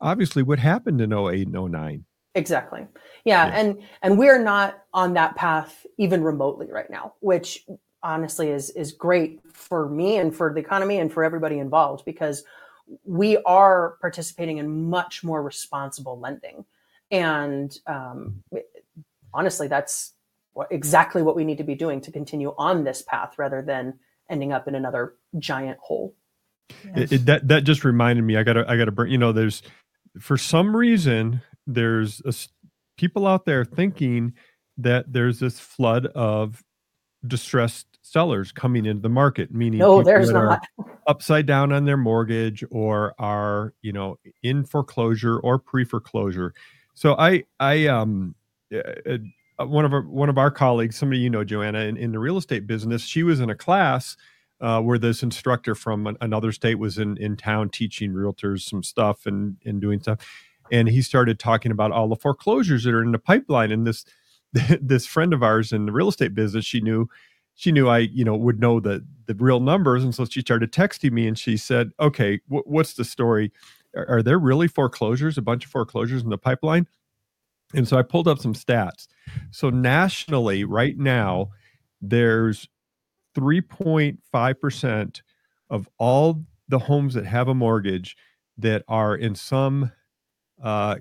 obviously 0.00 0.42
what 0.42 0.58
happened 0.58 1.00
in 1.00 1.12
08 1.12 1.48
and 1.48 1.72
09. 1.72 2.04
Exactly. 2.34 2.86
Yeah, 3.24 3.46
yeah, 3.46 3.60
and 3.60 3.82
and 4.02 4.18
we're 4.18 4.42
not 4.42 4.84
on 4.94 5.14
that 5.14 5.36
path 5.36 5.86
even 5.98 6.22
remotely 6.22 6.70
right 6.70 6.88
now, 6.90 7.14
which 7.20 7.66
honestly 8.02 8.48
is 8.48 8.70
is 8.70 8.92
great 8.92 9.40
for 9.52 9.88
me 9.88 10.16
and 10.16 10.34
for 10.34 10.52
the 10.52 10.60
economy 10.60 10.98
and 10.98 11.12
for 11.12 11.24
everybody 11.24 11.58
involved 11.58 12.04
because 12.04 12.42
we 13.04 13.36
are 13.44 13.96
participating 14.00 14.58
in 14.58 14.88
much 14.88 15.22
more 15.22 15.42
responsible 15.42 16.18
lending, 16.18 16.64
and 17.10 17.78
um, 17.86 18.42
honestly, 19.34 19.68
that's 19.68 20.14
what, 20.54 20.68
exactly 20.70 21.22
what 21.22 21.36
we 21.36 21.44
need 21.44 21.58
to 21.58 21.64
be 21.64 21.74
doing 21.74 22.00
to 22.00 22.10
continue 22.10 22.54
on 22.56 22.84
this 22.84 23.02
path 23.02 23.34
rather 23.38 23.62
than 23.62 23.98
ending 24.30 24.52
up 24.52 24.68
in 24.68 24.74
another 24.74 25.14
giant 25.38 25.78
hole. 25.78 26.14
It, 26.96 27.12
it, 27.12 27.26
that 27.26 27.48
that 27.48 27.64
just 27.64 27.84
reminded 27.84 28.22
me. 28.22 28.36
I 28.36 28.42
gotta 28.42 28.64
I 28.66 28.76
gotta 28.76 28.92
bring. 28.92 29.12
You 29.12 29.18
know, 29.18 29.32
there's 29.32 29.62
for 30.18 30.38
some 30.38 30.74
reason 30.74 31.42
there's 31.66 32.20
a, 32.24 32.34
people 32.96 33.26
out 33.26 33.44
there 33.44 33.64
thinking 33.64 34.32
that 34.78 35.12
there's 35.12 35.38
this 35.38 35.58
flood 35.60 36.06
of 36.06 36.62
distressed 37.26 37.86
sellers 38.02 38.52
coming 38.52 38.86
into 38.86 39.02
the 39.02 39.08
market, 39.08 39.52
meaning 39.52 39.78
no, 39.78 40.02
there's 40.02 40.30
not 40.30 40.62
upside 41.06 41.46
down 41.46 41.72
on 41.72 41.84
their 41.84 41.96
mortgage 41.96 42.64
or 42.70 43.14
are 43.18 43.74
you 43.82 43.92
know 43.92 44.18
in 44.42 44.64
foreclosure 44.64 45.38
or 45.38 45.58
pre 45.58 45.84
foreclosure. 45.84 46.54
So 46.94 47.14
I 47.18 47.44
I 47.60 47.86
um. 47.86 48.34
Uh, 48.74 49.18
one 49.66 49.84
of 49.84 49.92
our 49.92 50.00
one 50.02 50.30
of 50.30 50.38
our 50.38 50.50
colleagues, 50.50 50.96
somebody 50.96 51.20
you 51.20 51.28
know, 51.28 51.44
Joanna, 51.44 51.80
in, 51.80 51.98
in 51.98 52.10
the 52.10 52.18
real 52.18 52.38
estate 52.38 52.66
business, 52.66 53.02
she 53.02 53.22
was 53.22 53.38
in 53.38 53.50
a 53.50 53.54
class 53.54 54.16
uh, 54.62 54.80
where 54.80 54.98
this 54.98 55.22
instructor 55.22 55.74
from 55.74 56.06
an, 56.06 56.16
another 56.20 56.52
state 56.52 56.76
was 56.76 56.96
in, 56.96 57.16
in 57.18 57.36
town 57.36 57.68
teaching 57.68 58.12
realtors 58.12 58.60
some 58.60 58.82
stuff 58.82 59.26
and, 59.26 59.56
and 59.64 59.80
doing 59.80 60.00
stuff. 60.00 60.18
And 60.72 60.88
he 60.88 61.02
started 61.02 61.38
talking 61.38 61.70
about 61.70 61.92
all 61.92 62.08
the 62.08 62.16
foreclosures 62.16 62.82
that 62.84 62.94
are 62.94 63.02
in 63.02 63.12
the 63.12 63.18
pipeline. 63.18 63.70
And 63.70 63.86
this 63.86 64.04
this 64.80 65.06
friend 65.06 65.32
of 65.32 65.42
ours 65.42 65.72
in 65.72 65.86
the 65.86 65.92
real 65.92 66.08
estate 66.08 66.34
business, 66.34 66.64
she 66.64 66.80
knew 66.80 67.08
she 67.54 67.70
knew 67.70 67.88
I 67.88 67.98
you 67.98 68.24
know 68.24 68.36
would 68.36 68.58
know 68.58 68.80
the 68.80 69.06
the 69.26 69.34
real 69.34 69.60
numbers, 69.60 70.02
and 70.02 70.14
so 70.14 70.24
she 70.24 70.40
started 70.40 70.72
texting 70.72 71.12
me 71.12 71.28
and 71.28 71.38
she 71.38 71.56
said, 71.56 71.92
"Okay, 72.00 72.40
w- 72.48 72.64
what's 72.66 72.94
the 72.94 73.04
story? 73.04 73.52
Are, 73.94 74.08
are 74.08 74.22
there 74.22 74.38
really 74.38 74.66
foreclosures? 74.68 75.38
A 75.38 75.42
bunch 75.42 75.64
of 75.66 75.70
foreclosures 75.70 76.22
in 76.24 76.30
the 76.30 76.38
pipeline?" 76.38 76.88
And 77.74 77.86
so 77.88 77.96
I 77.96 78.02
pulled 78.02 78.28
up 78.28 78.38
some 78.38 78.54
stats. 78.54 79.06
So 79.50 79.70
nationally, 79.70 80.64
right 80.64 80.98
now, 80.98 81.50
there's 82.02 82.68
3.5% 83.34 85.22
of 85.70 85.88
all 85.98 86.44
the 86.68 86.80
homes 86.80 87.14
that 87.14 87.24
have 87.24 87.48
a 87.48 87.54
mortgage 87.54 88.16
that 88.58 88.84
are 88.88 89.16
in 89.16 89.34
some 89.34 89.90
uh, 90.62 90.96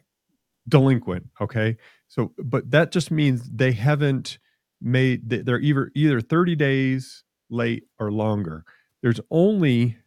delinquent. 0.68 1.28
Okay. 1.40 1.78
So, 2.08 2.34
but 2.38 2.70
that 2.72 2.92
just 2.92 3.12
means 3.12 3.50
they 3.50 3.72
haven't 3.72 4.38
made, 4.82 5.30
they're 5.30 5.60
either, 5.60 5.92
either 5.96 6.22
30 6.22 6.56
days 6.56 7.24
late 7.50 7.84
or 8.00 8.12
longer. 8.12 8.64
There's 9.02 9.20
only 9.32 9.98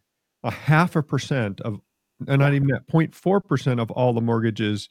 a 0.43 0.51
half 0.51 0.95
a 0.95 1.03
percent 1.03 1.61
of, 1.61 1.79
and 2.27 2.39
not 2.39 2.53
even 2.53 2.69
that 2.69 2.87
0.4% 2.87 3.81
of 3.81 3.91
all 3.91 4.13
the 4.13 4.21
mortgages 4.21 4.87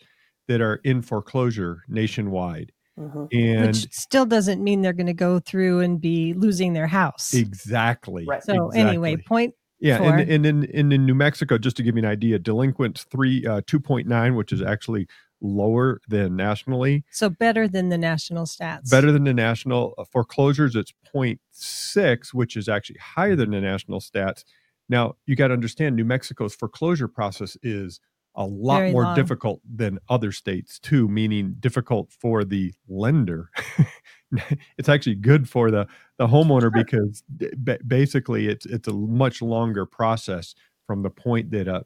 that 0.49 0.61
are 0.61 0.77
in 0.85 1.01
foreclosure 1.01 1.83
nationwide. 1.89 2.73
Mm-hmm. 2.99 3.25
And 3.33 3.67
Which 3.69 3.93
still 3.93 4.27
doesn't 4.27 4.63
mean 4.63 4.83
they're 4.83 4.93
going 4.93 5.07
to 5.07 5.15
go 5.15 5.39
through 5.41 5.81
and 5.81 6.01
be 6.01 6.35
losing 6.35 6.75
their 6.75 6.87
house. 6.87 7.35
Exactly. 7.35 8.25
Right. 8.27 8.43
So 8.43 8.67
exactly. 8.67 8.81
anyway, 8.81 9.17
point. 9.17 9.55
Yeah, 9.85 10.03
and, 10.03 10.21
and 10.31 10.47
in, 10.47 10.65
in 10.65 10.93
in 10.93 11.05
New 11.05 11.15
Mexico, 11.15 11.59
just 11.59 11.77
to 11.77 11.83
give 11.83 11.95
you 11.95 12.03
an 12.03 12.09
idea, 12.09 12.39
delinquents 12.39 13.05
three 13.05 13.47
uh, 13.47 13.61
two 13.67 13.79
point 13.79 14.09
nine, 14.09 14.35
which 14.35 14.51
is 14.51 14.63
actually 14.63 15.07
lower 15.43 16.01
than 16.09 16.37
nationally. 16.37 17.05
So 17.11 17.29
better 17.29 17.69
than 17.69 17.91
the 17.91 17.99
national 17.99 18.47
stats. 18.47 18.91
Better 18.91 19.13
than 19.13 19.25
the 19.25 19.35
national 19.35 19.95
uh, 19.99 20.05
foreclosures. 20.11 20.75
It's 20.75 20.93
0.6, 21.15 22.33
which 22.33 22.57
is 22.57 22.67
actually 22.67 22.99
higher 22.99 23.37
than 23.37 23.51
the 23.51 23.61
national 23.61 24.01
stats. 24.01 24.45
Now, 24.89 25.17
you 25.27 25.37
got 25.37 25.49
to 25.49 25.55
understand 25.55 25.97
New 25.97 26.05
Mexico's 26.05 26.55
foreclosure 26.55 27.09
process 27.09 27.57
is 27.63 28.01
a 28.37 28.45
lot 28.45 28.79
Very 28.79 28.93
more 28.93 29.05
long. 29.05 29.15
difficult 29.15 29.61
than 29.65 29.99
other 30.09 30.33
states 30.33 30.79
too, 30.79 31.07
meaning 31.09 31.55
difficult 31.61 32.11
for 32.13 32.45
the 32.45 32.73
lender. 32.89 33.51
it's 34.79 34.89
actually 34.89 35.15
good 35.15 35.49
for 35.49 35.71
the 35.71 35.87
the 36.19 36.27
homeowner 36.27 36.73
because 36.73 37.23
ba- 37.57 37.79
basically 37.87 38.49
it's 38.49 38.67
it's 38.67 38.89
a 38.89 38.93
much 38.93 39.41
longer 39.43 39.87
process 39.87 40.55
from 40.87 41.03
the 41.03 41.11
point 41.11 41.51
that 41.53 41.69
a 41.69 41.85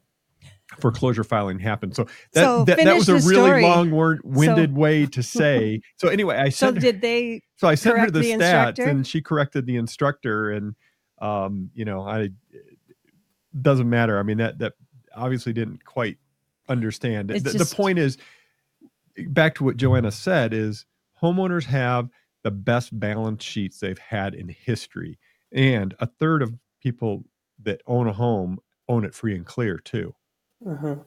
foreclosure 0.79 1.23
filing 1.23 1.59
happened. 1.59 1.95
So 1.95 2.03
that 2.33 2.43
So 2.43 2.63
that, 2.65 2.77
that 2.83 2.95
was 2.95 3.09
a 3.09 3.15
really 3.15 3.33
story. 3.33 3.63
long 3.63 3.91
word 3.91 4.21
winded 4.23 4.75
way 4.75 5.05
to 5.07 5.21
say. 5.23 5.81
So 5.97 6.07
anyway, 6.09 6.37
I 6.37 6.49
So 6.49 6.67
sent 6.67 6.77
her- 6.77 6.81
did 6.81 7.01
they? 7.01 7.41
so 7.57 7.67
I 7.67 7.75
sent 7.75 7.97
her 7.97 8.09
the, 8.09 8.19
the 8.21 8.31
stats 8.33 8.79
and 8.79 9.05
she 9.05 9.21
corrected 9.21 9.65
the 9.65 9.75
instructor 9.77 10.51
and 10.51 10.75
um, 11.21 11.69
you 11.73 11.85
know, 11.85 12.01
I 12.01 12.29
doesn't 13.59 13.89
matter. 13.89 14.17
I 14.19 14.23
mean 14.23 14.37
that 14.37 14.59
that 14.59 14.73
obviously 15.15 15.53
didn't 15.53 15.83
quite 15.85 16.17
understand. 16.69 17.29
The, 17.29 17.39
the 17.39 17.73
point 17.75 17.99
is 17.99 18.17
back 19.27 19.55
to 19.55 19.63
what 19.63 19.77
Joanna 19.77 20.11
said 20.11 20.53
is 20.53 20.85
homeowners 21.21 21.65
have 21.65 22.09
the 22.43 22.51
best 22.51 22.97
balance 22.97 23.43
sheets 23.43 23.79
they've 23.79 23.99
had 23.99 24.33
in 24.33 24.47
history. 24.47 25.19
And 25.51 25.95
a 25.99 26.05
third 26.05 26.41
of 26.41 26.53
people 26.81 27.25
that 27.63 27.81
own 27.85 28.07
a 28.07 28.13
home 28.13 28.59
own 28.87 29.03
it 29.03 29.13
free 29.13 29.35
and 29.35 29.45
clear 29.45 29.77
too. 29.77 30.15
Mhm. 30.65 31.03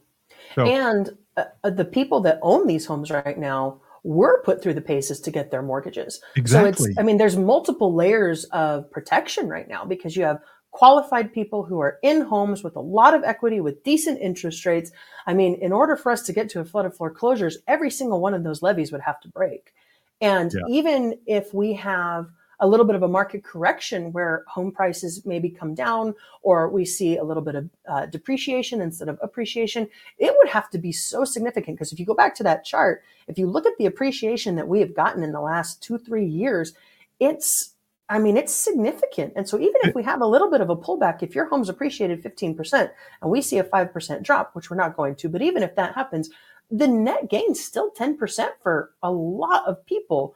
So 0.54 0.66
And 0.66 1.10
uh, 1.36 1.44
uh, 1.64 1.70
the 1.70 1.84
people 1.84 2.20
that 2.20 2.38
own 2.42 2.66
these 2.66 2.86
homes 2.86 3.10
right 3.10 3.38
now 3.38 3.80
were 4.04 4.42
put 4.42 4.62
through 4.62 4.74
the 4.74 4.80
paces 4.80 5.20
to 5.20 5.30
get 5.30 5.50
their 5.50 5.62
mortgages. 5.62 6.20
exactly. 6.36 6.72
So 6.72 6.90
it's, 6.90 6.98
I 6.98 7.02
mean, 7.02 7.16
there's 7.16 7.36
multiple 7.36 7.94
layers 7.94 8.44
of 8.46 8.90
protection 8.90 9.48
right 9.48 9.68
now 9.68 9.84
because 9.84 10.16
you 10.16 10.24
have 10.24 10.40
qualified 10.72 11.32
people 11.32 11.62
who 11.62 11.80
are 11.80 11.98
in 12.02 12.22
homes 12.22 12.64
with 12.64 12.76
a 12.76 12.80
lot 12.80 13.14
of 13.14 13.22
equity 13.24 13.60
with 13.60 13.84
decent 13.84 14.20
interest 14.20 14.66
rates. 14.66 14.90
I 15.26 15.34
mean, 15.34 15.54
in 15.56 15.70
order 15.70 15.96
for 15.96 16.10
us 16.10 16.22
to 16.22 16.32
get 16.32 16.48
to 16.50 16.60
a 16.60 16.64
flood 16.64 16.86
of 16.86 16.96
foreclosures, 16.96 17.58
every 17.68 17.90
single 17.90 18.20
one 18.20 18.34
of 18.34 18.42
those 18.42 18.62
levees 18.62 18.90
would 18.90 19.02
have 19.02 19.20
to 19.20 19.28
break. 19.28 19.72
And 20.20 20.52
Yeah. 20.52 20.62
even 20.68 21.18
if 21.26 21.52
we 21.52 21.74
have 21.74 22.26
a 22.60 22.66
little 22.66 22.86
bit 22.86 22.94
of 22.94 23.02
a 23.02 23.08
market 23.08 23.42
correction 23.42 24.12
where 24.12 24.44
home 24.46 24.70
prices 24.70 25.26
maybe 25.26 25.50
come 25.50 25.74
down 25.74 26.14
or 26.42 26.70
we 26.70 26.84
see 26.84 27.16
a 27.16 27.24
little 27.24 27.42
bit 27.42 27.56
of 27.56 27.68
uh, 27.88 28.06
depreciation 28.06 28.80
instead 28.80 29.08
of 29.08 29.18
appreciation, 29.20 29.88
it 30.18 30.32
would 30.38 30.48
have 30.48 30.70
to 30.70 30.78
be 30.78 30.92
so 30.92 31.24
significant. 31.24 31.76
Because 31.76 31.92
if 31.92 31.98
you 31.98 32.06
go 32.06 32.14
back 32.14 32.36
to 32.36 32.44
that 32.44 32.64
chart, 32.64 33.02
if 33.26 33.36
you 33.36 33.48
look 33.48 33.66
at 33.66 33.76
the 33.78 33.86
appreciation 33.86 34.54
that 34.56 34.68
we 34.68 34.78
have 34.78 34.94
gotten 34.94 35.24
in 35.24 35.32
the 35.32 35.40
last 35.40 35.82
two, 35.82 35.98
three 35.98 36.26
years, 36.26 36.72
it's, 37.18 37.71
I 38.08 38.18
mean, 38.18 38.36
it's 38.36 38.52
significant. 38.52 39.32
And 39.36 39.48
so 39.48 39.58
even 39.58 39.76
if 39.84 39.94
we 39.94 40.02
have 40.02 40.20
a 40.20 40.26
little 40.26 40.50
bit 40.50 40.60
of 40.60 40.68
a 40.68 40.76
pullback, 40.76 41.22
if 41.22 41.34
your 41.34 41.48
home's 41.48 41.68
appreciated 41.68 42.22
15% 42.22 42.90
and 43.22 43.30
we 43.30 43.40
see 43.40 43.58
a 43.58 43.64
5% 43.64 44.22
drop, 44.22 44.50
which 44.54 44.70
we're 44.70 44.76
not 44.76 44.96
going 44.96 45.14
to, 45.16 45.28
but 45.28 45.40
even 45.40 45.62
if 45.62 45.74
that 45.76 45.94
happens, 45.94 46.28
the 46.70 46.88
net 46.88 47.30
gain's 47.30 47.62
still 47.62 47.90
10% 47.92 48.48
for 48.62 48.90
a 49.02 49.10
lot 49.10 49.66
of 49.66 49.84
people. 49.86 50.34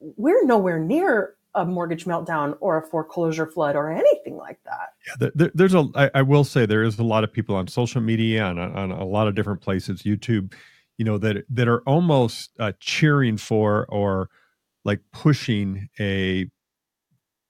We're 0.00 0.44
nowhere 0.44 0.78
near 0.78 1.34
a 1.54 1.64
mortgage 1.64 2.04
meltdown 2.04 2.56
or 2.60 2.76
a 2.76 2.82
foreclosure 2.86 3.46
flood 3.46 3.76
or 3.76 3.90
anything 3.90 4.36
like 4.36 4.58
that. 4.64 4.90
Yeah, 5.06 5.14
there- 5.18 5.32
there, 5.34 5.50
there's 5.54 5.74
a. 5.74 5.86
I, 5.94 6.10
I 6.16 6.22
will 6.22 6.44
say 6.44 6.66
there 6.66 6.82
is 6.82 6.98
a 6.98 7.02
lot 7.02 7.24
of 7.24 7.32
people 7.32 7.56
on 7.56 7.66
social 7.66 8.02
media 8.02 8.46
and 8.46 8.60
on, 8.60 8.76
on 8.76 8.90
a 8.92 9.04
lot 9.06 9.26
of 9.26 9.34
different 9.34 9.62
places, 9.62 10.02
YouTube, 10.02 10.52
you 10.98 11.04
know, 11.04 11.16
that 11.18 11.44
that 11.48 11.66
are 11.66 11.80
almost 11.86 12.50
uh, 12.60 12.72
cheering 12.78 13.36
for 13.38 13.86
or 13.88 14.28
like 14.84 15.00
pushing 15.12 15.88
a 15.98 16.50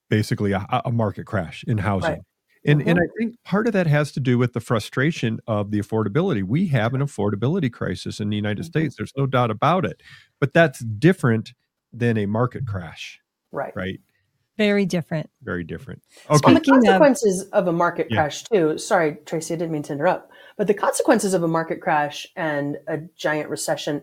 basically 0.09 0.53
a, 0.53 0.66
a 0.85 0.92
market 0.92 1.25
crash 1.27 1.64
in 1.66 1.79
housing. 1.79 2.11
Right. 2.11 2.21
And 2.64 2.81
and 2.83 2.99
Mhm. 2.99 3.03
I 3.03 3.07
think 3.19 3.42
part 3.45 3.66
of 3.69 3.73
that 3.75 3.87
has 3.87 4.11
to 4.12 4.21
do 4.21 4.38
with 4.38 4.53
the 4.53 4.61
frustration 4.61 5.38
of 5.47 5.71
the 5.71 5.81
affordability. 5.81 6.42
We 6.42 6.66
have 6.69 6.95
an 6.95 7.01
affordability 7.01 7.73
crisis 7.73 8.19
in 8.19 8.29
the 8.29 8.37
United 8.37 8.62
Mhm. 8.64 8.69
States. 8.69 8.97
There's 8.97 9.12
no 9.16 9.27
doubt 9.27 9.51
about 9.51 9.85
it. 9.85 10.03
But 10.40 10.53
that's 10.53 10.81
different 10.81 11.53
than 11.92 12.19
a 12.19 12.27
market 12.27 12.66
crash, 12.66 13.21
Right. 13.53 13.75
right? 13.77 14.01
Very 14.59 14.85
different. 14.87 15.31
Very 15.42 15.62
different. 15.64 16.03
Well, 16.29 16.38
Okay. 16.38 16.55
the 16.55 16.57
Speaking 16.61 16.75
of- 16.79 16.85
consequences 16.85 17.42
of, 17.53 17.69
a 17.69 17.73
market 17.73 18.09
Yeah. 18.11 18.16
crash 18.23 18.42
too. 18.45 18.79
Sorry, 18.79 19.19
Tracy, 19.27 19.55
I 19.55 19.59
didn't 19.59 19.73
mean 19.73 19.83
to 19.85 19.92
interrupt. 19.92 20.33
But 20.57 20.66
the 20.66 20.75
consequences 20.75 21.35
of 21.35 21.42
a 21.42 21.49
market 21.49 21.81
crash 21.81 22.27
and 22.37 22.79
a 22.88 22.99
giant 23.16 23.49
recession 23.51 24.03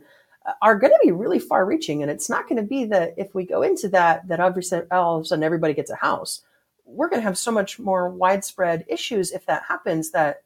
are 0.61 0.77
going 0.77 0.91
to 0.91 0.99
be 1.03 1.11
really 1.11 1.39
far-reaching, 1.39 2.01
and 2.01 2.11
it's 2.11 2.29
not 2.29 2.47
going 2.47 2.61
to 2.61 2.67
be 2.67 2.85
that 2.85 3.13
if 3.17 3.33
we 3.33 3.45
go 3.45 3.61
into 3.61 3.87
that, 3.89 4.27
that 4.27 4.39
all 4.39 4.49
of 4.49 5.21
a 5.21 5.25
sudden 5.25 5.43
everybody 5.43 5.73
gets 5.73 5.91
a 5.91 5.95
house. 5.95 6.41
We're 6.85 7.09
going 7.09 7.21
to 7.21 7.27
have 7.27 7.37
so 7.37 7.51
much 7.51 7.79
more 7.79 8.09
widespread 8.09 8.85
issues 8.87 9.31
if 9.31 9.45
that 9.45 9.63
happens. 9.67 10.11
That 10.11 10.43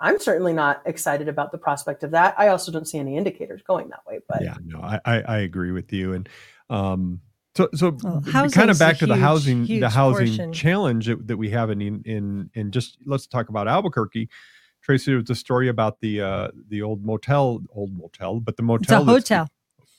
I'm 0.00 0.18
certainly 0.20 0.52
not 0.52 0.82
excited 0.86 1.28
about 1.28 1.52
the 1.52 1.58
prospect 1.58 2.02
of 2.02 2.10
that. 2.12 2.34
I 2.38 2.48
also 2.48 2.70
don't 2.70 2.86
see 2.86 2.98
any 2.98 3.16
indicators 3.16 3.62
going 3.62 3.88
that 3.88 4.06
way. 4.06 4.20
But 4.28 4.42
yeah 4.42 4.56
no 4.64 4.80
I, 4.80 5.00
I 5.04 5.20
i 5.22 5.38
agree 5.38 5.72
with 5.72 5.92
you 5.92 6.12
and 6.12 6.28
um 6.70 7.20
so 7.56 7.68
so 7.74 7.96
Well, 8.02 8.20
kind 8.50 8.70
of 8.70 8.78
back 8.78 8.96
a 8.96 8.98
to 9.00 9.06
the 9.06 9.16
housing 9.16 9.66
the 9.66 9.88
housing 9.88 10.26
portion. 10.26 10.52
challenge 10.52 11.06
that, 11.06 11.26
that 11.28 11.36
we 11.36 11.50
have 11.50 11.70
in 11.70 11.80
in 11.80 12.50
in 12.54 12.70
just 12.70 12.98
let's 13.06 13.26
talk 13.26 13.48
about 13.48 13.68
albuquerque 13.68 14.28
tracy 14.84 15.12
it 15.12 15.16
was 15.16 15.30
a 15.30 15.34
story 15.34 15.68
about 15.68 16.00
the 16.00 16.20
uh 16.20 16.48
the 16.68 16.82
old 16.82 17.04
motel 17.04 17.62
old 17.74 17.92
motel 17.96 18.38
but 18.40 18.56
the 18.56 18.62
motel 18.62 19.00
It's 19.00 19.08
a 19.08 19.12
hotel. 19.12 19.48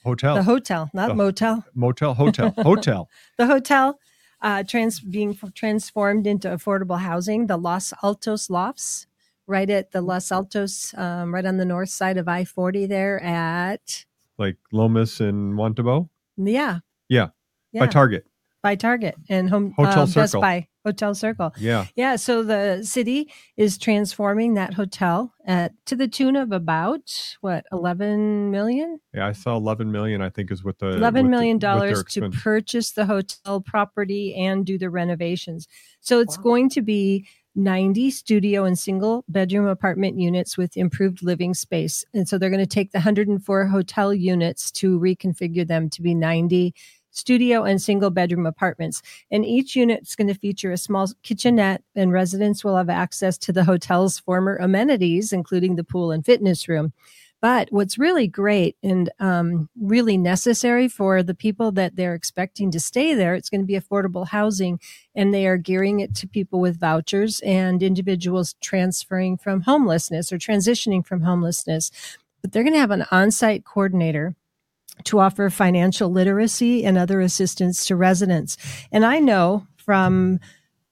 hotel 0.03 0.35
The 0.35 0.43
hotel, 0.43 0.89
not 0.93 1.07
The- 1.09 1.15
motel. 1.15 1.63
motel 1.73 2.13
hotel 2.23 2.53
hotel 2.71 3.09
The 3.37 3.47
hotel 3.47 3.99
uh, 4.41 4.61
trans 4.63 4.99
being 4.99 5.33
transformed 5.55 6.27
into 6.27 6.47
affordable 6.49 6.99
housing. 6.99 7.47
The 7.47 7.57
Los 7.57 7.93
Altos 8.03 8.49
Lofts, 8.49 9.07
right 9.47 9.69
at 9.69 9.89
the 9.91 10.01
Los 10.01 10.31
Altos, 10.31 10.93
um, 10.97 11.33
right 11.33 11.45
on 11.45 11.57
the 11.57 11.65
north 11.65 11.89
side 11.89 12.17
of 12.21 12.27
I 12.27 12.43
forty. 12.45 12.85
There 12.85 13.17
at 13.23 14.05
like 14.37 14.57
lomas 14.71 15.19
and 15.19 15.53
montebo 15.57 16.09
yeah, 16.37 16.79
Yeah, 17.09 17.29
yeah, 17.71 17.79
by 17.79 17.87
target 17.87 18.23
by 18.61 18.75
Target 18.75 19.15
and 19.29 19.49
Home 19.49 19.73
Hotel 19.77 20.03
uh, 20.03 20.05
Best 20.05 20.13
Circle. 20.33 20.41
Buy 20.41 20.67
Hotel 20.85 21.15
Circle. 21.15 21.53
yeah 21.57 21.85
Yeah, 21.95 22.15
so 22.15 22.43
the 22.43 22.83
city 22.83 23.31
is 23.57 23.77
transforming 23.77 24.53
that 24.53 24.73
hotel 24.75 25.33
at 25.45 25.73
to 25.87 25.95
the 25.95 26.07
tune 26.07 26.35
of 26.35 26.51
about 26.51 27.35
what 27.41 27.65
eleven 27.71 28.51
million. 28.51 28.99
yeah 29.13 29.27
i 29.27 29.31
saw 29.31 29.55
11 29.57 29.91
million 29.91 30.21
i 30.21 30.29
think 30.29 30.51
is 30.51 30.63
what 30.63 30.77
the 30.79 30.89
eleven 30.89 31.25
what 31.25 31.31
million 31.31 31.57
the- 31.57 31.67
dollars 31.67 32.03
to 32.05 32.29
purchase 32.29 32.91
the 32.91 33.05
hotel 33.05 33.61
property 33.61 34.35
and 34.35 34.65
do 34.65 34.77
the 34.77 34.89
renovations. 34.89 35.67
So 36.01 36.19
it's 36.19 36.37
Wow. 36.37 36.43
going 36.43 36.69
to 36.69 36.81
be 36.81 37.25
90 37.57 38.11
studio 38.11 38.65
and 38.65 38.77
single 38.77 39.23
bedroom 39.29 39.65
apartment 39.65 40.19
units 40.19 40.57
with 40.57 40.75
improved 40.75 41.23
living 41.23 41.53
space. 41.53 42.03
And 42.13 42.27
so 42.27 42.37
they're 42.37 42.49
going 42.49 42.59
to 42.59 42.75
take 42.79 42.91
the 42.91 42.97
104 42.99 43.67
hotel 43.67 44.13
units 44.13 44.69
to 44.73 44.99
reconfigure 44.99 45.65
them 45.65 45.89
to 45.91 46.01
be 46.01 46.13
90 46.13 46.73
studio 47.15 47.63
and 47.63 47.82
single 47.82 48.10
bedroom 48.10 48.45
apartments. 48.45 49.01
And 49.32 49.45
each 49.45 49.75
unit 49.75 50.04
is 50.04 50.15
going 50.15 50.28
to 50.28 50.34
feature 50.34 50.71
a 50.71 50.78
small 50.78 51.08
kitchenette, 51.23 51.84
and 51.95 52.12
residents 52.12 52.63
will 52.63 52.78
have 52.78 52.89
access 52.89 53.38
to 53.39 53.54
the 53.54 53.63
hotel's 53.63 54.19
former 54.19 54.58
amenities, 54.58 55.32
including 55.32 55.75
the 55.75 55.84
pool 55.84 56.12
and 56.12 56.25
fitness 56.25 56.67
room. 56.67 56.93
But 57.41 57.67
what's 57.69 57.99
really 57.99 58.28
great 58.28 58.75
and 58.82 59.12
um, 59.19 59.69
really 59.80 60.17
necessary 60.17 60.88
for 60.88 61.21
the 61.21 61.36
people 61.36 61.71
that 61.73 61.95
they're 61.95 62.15
expecting 62.15 62.71
to 62.71 62.80
stay 62.80 63.13
there, 63.13 63.36
it's 63.36 63.49
going 63.49 63.62
to 63.62 63.67
be 63.67 63.80
affordable 63.80 64.28
housing, 64.28 64.80
and 65.13 65.34
they 65.34 65.45
are 65.45 65.58
gearing 65.58 65.99
it 65.99 66.15
to 66.15 66.28
people 66.28 66.60
with 66.60 66.80
vouchers 66.80 67.41
and 67.41 67.84
individuals 67.84 68.56
transferring 68.62 69.38
from 69.38 69.62
homelessness 69.62 70.34
or 70.34 70.39
transitioning 70.39 71.06
from 71.06 71.21
homelessness. 71.21 71.91
But 72.41 72.51
they're 72.51 72.63
going 72.63 72.73
to 72.73 72.80
have 72.80 72.91
an 72.91 73.06
on 73.12 73.32
site 73.32 73.63
coordinator 73.63 74.36
to 75.03 75.19
offer 75.19 75.49
financial 75.49 76.10
literacy 76.10 76.86
and 76.86 76.97
other 76.97 77.21
assistance 77.21 77.86
to 77.86 77.95
residents. 77.95 78.58
And 78.91 79.05
I 79.05 79.19
know 79.19 79.67
from 79.77 80.39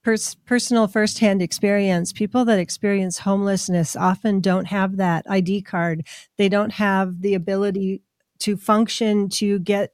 pers- 0.02 0.36
personal 0.46 0.86
firsthand 0.86 1.42
experience, 1.42 2.12
people 2.12 2.44
that 2.44 2.58
experience 2.58 3.18
homelessness 3.18 3.96
often 3.96 4.40
don't 4.40 4.66
have 4.66 4.96
that 4.98 5.24
ID 5.28 5.62
card. 5.62 6.06
They 6.36 6.48
don't 6.48 6.72
have 6.74 7.22
the 7.22 7.34
ability 7.34 8.02
to 8.40 8.56
function 8.56 9.28
to 9.30 9.58
get 9.58 9.90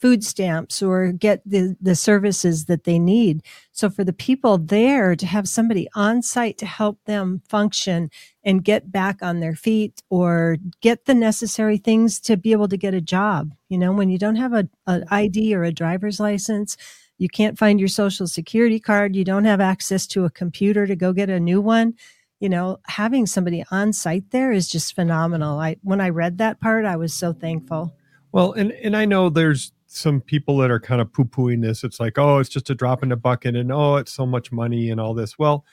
food 0.00 0.24
stamps 0.24 0.82
or 0.82 1.12
get 1.12 1.42
the, 1.44 1.76
the 1.80 1.94
services 1.94 2.64
that 2.64 2.84
they 2.84 2.98
need. 2.98 3.42
So 3.72 3.90
for 3.90 4.02
the 4.02 4.12
people 4.12 4.56
there 4.56 5.14
to 5.14 5.26
have 5.26 5.48
somebody 5.48 5.88
on 5.94 6.22
site 6.22 6.56
to 6.58 6.66
help 6.66 6.98
them 7.04 7.42
function 7.48 8.10
and 8.42 8.64
get 8.64 8.90
back 8.90 9.22
on 9.22 9.40
their 9.40 9.54
feet 9.54 10.02
or 10.08 10.56
get 10.80 11.04
the 11.04 11.14
necessary 11.14 11.76
things 11.76 12.18
to 12.20 12.36
be 12.36 12.52
able 12.52 12.68
to 12.68 12.78
get 12.78 12.94
a 12.94 13.00
job. 13.00 13.52
You 13.68 13.78
know, 13.78 13.92
when 13.92 14.08
you 14.08 14.18
don't 14.18 14.36
have 14.36 14.54
a, 14.54 14.68
an 14.86 15.04
ID 15.10 15.54
or 15.54 15.64
a 15.64 15.72
driver's 15.72 16.18
license, 16.18 16.76
you 17.18 17.28
can't 17.28 17.58
find 17.58 17.78
your 17.78 17.88
social 17.88 18.26
security 18.26 18.80
card, 18.80 19.14
you 19.14 19.24
don't 19.24 19.44
have 19.44 19.60
access 19.60 20.06
to 20.08 20.24
a 20.24 20.30
computer 20.30 20.86
to 20.86 20.96
go 20.96 21.12
get 21.12 21.28
a 21.28 21.38
new 21.38 21.60
one. 21.60 21.94
You 22.40 22.48
know, 22.48 22.78
having 22.86 23.26
somebody 23.26 23.62
on 23.70 23.92
site 23.92 24.30
there 24.30 24.50
is 24.50 24.66
just 24.66 24.94
phenomenal. 24.94 25.58
I 25.58 25.76
when 25.82 26.00
I 26.00 26.08
read 26.08 26.38
that 26.38 26.58
part, 26.58 26.86
I 26.86 26.96
was 26.96 27.12
so 27.12 27.34
thankful. 27.34 27.94
Well, 28.32 28.52
and 28.52 28.72
and 28.72 28.96
I 28.96 29.04
know 29.04 29.28
there's 29.28 29.72
some 29.92 30.20
people 30.20 30.56
that 30.58 30.70
are 30.70 30.78
kind 30.78 31.00
of 31.00 31.12
poo 31.12 31.24
pooing 31.24 31.62
this. 31.62 31.82
It's 31.82 31.98
like, 31.98 32.16
oh, 32.16 32.38
it's 32.38 32.48
just 32.48 32.70
a 32.70 32.74
drop 32.74 33.02
in 33.02 33.08
the 33.08 33.16
bucket, 33.16 33.56
and 33.56 33.72
oh, 33.72 33.96
it's 33.96 34.12
so 34.12 34.24
much 34.24 34.52
money 34.52 34.90
and 34.90 35.00
all 35.00 35.14
this. 35.14 35.38
Well, 35.38 35.64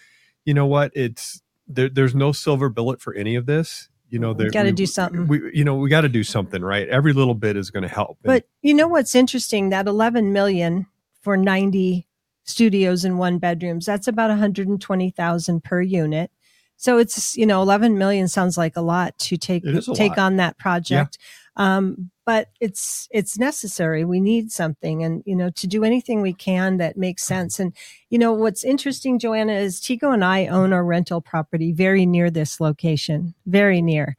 you 0.43 0.53
know 0.53 0.65
what? 0.65 0.91
It's 0.95 1.41
there, 1.67 1.89
there's 1.89 2.15
no 2.15 2.31
silver 2.31 2.69
bullet 2.69 2.99
for 2.99 3.13
any 3.13 3.35
of 3.35 3.45
this. 3.45 3.89
You 4.09 4.19
know, 4.19 4.33
there, 4.33 4.49
got 4.49 4.63
to 4.63 4.71
do 4.71 4.85
something. 4.85 5.27
We, 5.27 5.51
you 5.53 5.63
know, 5.63 5.75
we 5.75 5.89
got 5.89 6.01
to 6.01 6.09
do 6.09 6.23
something, 6.23 6.61
right? 6.61 6.87
Every 6.87 7.13
little 7.13 7.35
bit 7.35 7.57
is 7.57 7.69
going 7.69 7.83
to 7.83 7.89
help. 7.89 8.17
But 8.23 8.45
you 8.61 8.73
know 8.73 8.87
what's 8.87 9.15
interesting? 9.15 9.69
That 9.69 9.85
11 9.85 10.31
million 10.31 10.87
for 11.21 11.35
90 11.35 12.07
studios 12.45 13.03
in 13.03 13.17
one 13.17 13.37
bedrooms. 13.37 13.85
That's 13.85 14.07
about 14.07 14.29
120,000 14.29 15.63
per 15.63 15.81
unit. 15.81 16.31
So 16.77 16.99
it's, 16.99 17.35
you 17.35 17.45
know, 17.45 17.61
11 17.61 17.97
million 17.97 18.27
sounds 18.27 18.57
like 18.57 18.77
a 18.77 18.81
lot 18.81 19.17
to 19.19 19.37
take, 19.37 19.63
take 19.95 20.11
lot. 20.11 20.19
on 20.19 20.37
that 20.37 20.57
project. 20.57 21.17
Yeah. 21.19 21.77
Um, 21.77 22.11
but 22.23 22.49
it's, 22.61 23.07
it's 23.09 23.39
necessary. 23.39 24.05
We 24.05 24.19
need 24.19 24.51
something 24.51 25.03
and, 25.03 25.23
you 25.25 25.35
know, 25.35 25.49
to 25.49 25.65
do 25.65 25.83
anything 25.83 26.21
we 26.21 26.33
can 26.33 26.77
that 26.77 26.95
makes 26.95 27.23
sense. 27.23 27.59
And, 27.59 27.73
you 28.11 28.19
know, 28.19 28.31
what's 28.31 28.63
interesting, 28.63 29.17
Joanna, 29.17 29.53
is 29.53 29.81
Tego 29.81 30.13
and 30.13 30.23
I 30.23 30.45
own 30.45 30.71
a 30.71 30.83
rental 30.83 31.19
property 31.19 31.71
very 31.71 32.05
near 32.05 32.29
this 32.29 32.59
location, 32.59 33.33
very 33.47 33.81
near. 33.81 34.15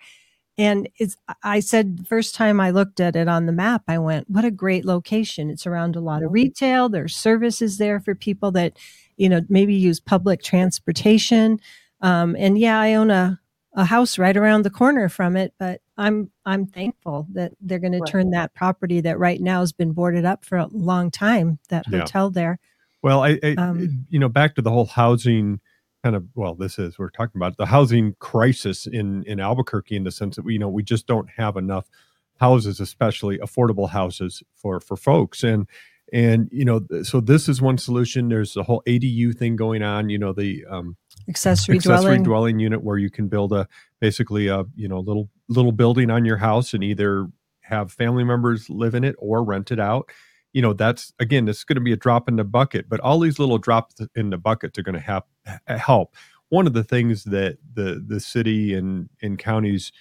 And 0.59 0.89
it's, 0.99 1.17
I 1.45 1.61
said, 1.61 2.07
first 2.09 2.35
time 2.35 2.59
I 2.59 2.71
looked 2.71 2.99
at 2.99 3.15
it 3.15 3.29
on 3.29 3.47
the 3.47 3.53
map, 3.53 3.85
I 3.87 3.99
went, 3.99 4.29
what 4.29 4.45
a 4.45 4.51
great 4.51 4.85
location. 4.85 5.49
It's 5.49 5.69
around 5.69 5.95
a 5.95 6.01
lot 6.01 6.25
of 6.25 6.33
retail. 6.33 6.89
There's 6.89 7.15
services 7.15 7.79
there 7.79 8.01
for 8.01 8.17
people 8.17 8.51
that, 8.53 8.77
you 9.17 9.29
know, 9.29 9.43
maybe 9.49 9.75
use 9.75 10.01
public 10.01 10.43
transportation. 10.43 11.61
Um, 12.01 12.37
and 12.39 12.59
yeah, 12.59 12.81
I 12.81 12.95
own 12.95 13.11
a, 13.11 13.41
a 13.75 13.85
house 13.85 14.19
right 14.19 14.37
around 14.37 14.63
the 14.63 14.71
corner 14.71 15.09
from 15.09 15.37
it, 15.37 15.55
but 15.59 15.81
I'm, 15.97 16.31
I'm 16.45 16.67
thankful 16.67 17.27
that 17.33 17.53
they're 17.61 17.79
going 17.79 17.93
right. 17.93 18.05
to 18.05 18.11
turn 18.11 18.31
that 18.31 18.55
property 18.55 19.01
that 19.01 19.19
right 19.19 19.41
now 19.41 19.61
has 19.61 19.73
been 19.73 19.93
boarded 19.93 20.25
up 20.25 20.45
for 20.45 20.59
a 20.59 20.69
long 20.71 21.11
time, 21.11 21.59
that 21.69 21.85
yeah. 21.91 22.01
hotel 22.01 22.31
there. 22.31 22.59
Well, 23.03 23.23
I, 23.23 23.39
I 23.43 23.55
um, 23.55 24.07
you 24.09 24.19
know, 24.19 24.29
back 24.29 24.55
to 24.57 24.63
the 24.63 24.71
whole 24.71 24.87
housing 24.87 25.61
kind 26.03 26.15
of 26.15 26.25
well 26.35 26.55
this 26.55 26.79
is 26.79 26.99
we're 26.99 27.11
talking 27.11 27.37
about 27.37 27.57
the 27.57 27.67
housing 27.67 28.15
crisis 28.21 28.87
in 28.87 29.25
in 29.25 29.41
albuquerque 29.41 29.97
in 29.97 30.05
the 30.05 30.11
sense 30.11 30.37
that 30.37 30.45
we 30.45 30.53
you 30.53 30.59
know 30.59 30.69
we 30.69 30.83
just 30.83 31.07
don't 31.07 31.29
have 31.37 31.57
enough 31.57 31.87
houses 32.41 32.79
especially 32.79 33.39
affordable 33.39 33.91
houses 33.91 34.43
for 34.55 34.81
for 34.81 34.97
folks 34.97 35.43
and 35.43 35.67
and 36.13 36.49
you 36.51 36.65
know 36.65 36.81
so 37.03 37.21
this 37.21 37.49
is 37.49 37.61
one 37.61 37.79
solution. 37.79 38.29
There's 38.29 38.55
the 38.55 38.63
whole 38.63 38.83
adu 38.87 39.37
thing 39.37 39.57
going 39.57 39.83
on 39.83 40.09
you 40.09 40.19
know 40.19 40.33
the 40.33 40.65
um 40.69 40.97
accessory, 41.29 41.77
accessory 41.77 42.03
dwelling. 42.03 42.23
dwelling 42.23 42.59
unit 42.59 42.83
where 42.83 42.99
you 42.99 43.11
can 43.11 43.29
build 43.29 43.53
a 43.53 43.69
basically 44.01 44.49
a 44.49 44.65
you 44.75 44.89
know 44.89 45.01
little 45.01 45.29
little 45.49 45.73
building 45.73 46.11
on 46.11 46.25
your 46.25 46.37
house 46.37 46.75
and 46.75 46.83
either 46.83 47.29
have 47.61 47.93
family 47.93 48.25
members 48.25 48.71
live 48.71 48.95
in 48.95 49.05
it 49.05 49.17
or 49.19 49.45
rent 49.45 49.71
it 49.71 49.81
out. 49.81 50.11
You 50.53 50.63
know 50.63 50.73
that's 50.73 51.13
again 51.19 51.47
it's 51.49 51.65
going 51.65 51.77
to 51.77 51.83
be 51.83 51.93
a 51.93 51.97
drop 51.97 52.29
in 52.29 52.37
the 52.37 52.45
bucket 52.45 52.89
but 52.89 53.01
all 53.01 53.21
these 53.21 53.39
little 53.39 53.59
drops 53.59 53.97
in 54.17 54.31
the 54.31 54.39
buckets 54.39 54.79
are 54.79 54.83
going 54.83 54.95
to 54.95 55.01
have 55.01 55.25
help. 55.67 56.15
One 56.49 56.67
of 56.67 56.73
the 56.73 56.85
things 56.85 57.25
that 57.25 57.59
the 57.75 58.03
the 58.07 58.21
city 58.21 58.75
and 58.75 59.11
and 59.21 59.39
counties 59.39 59.93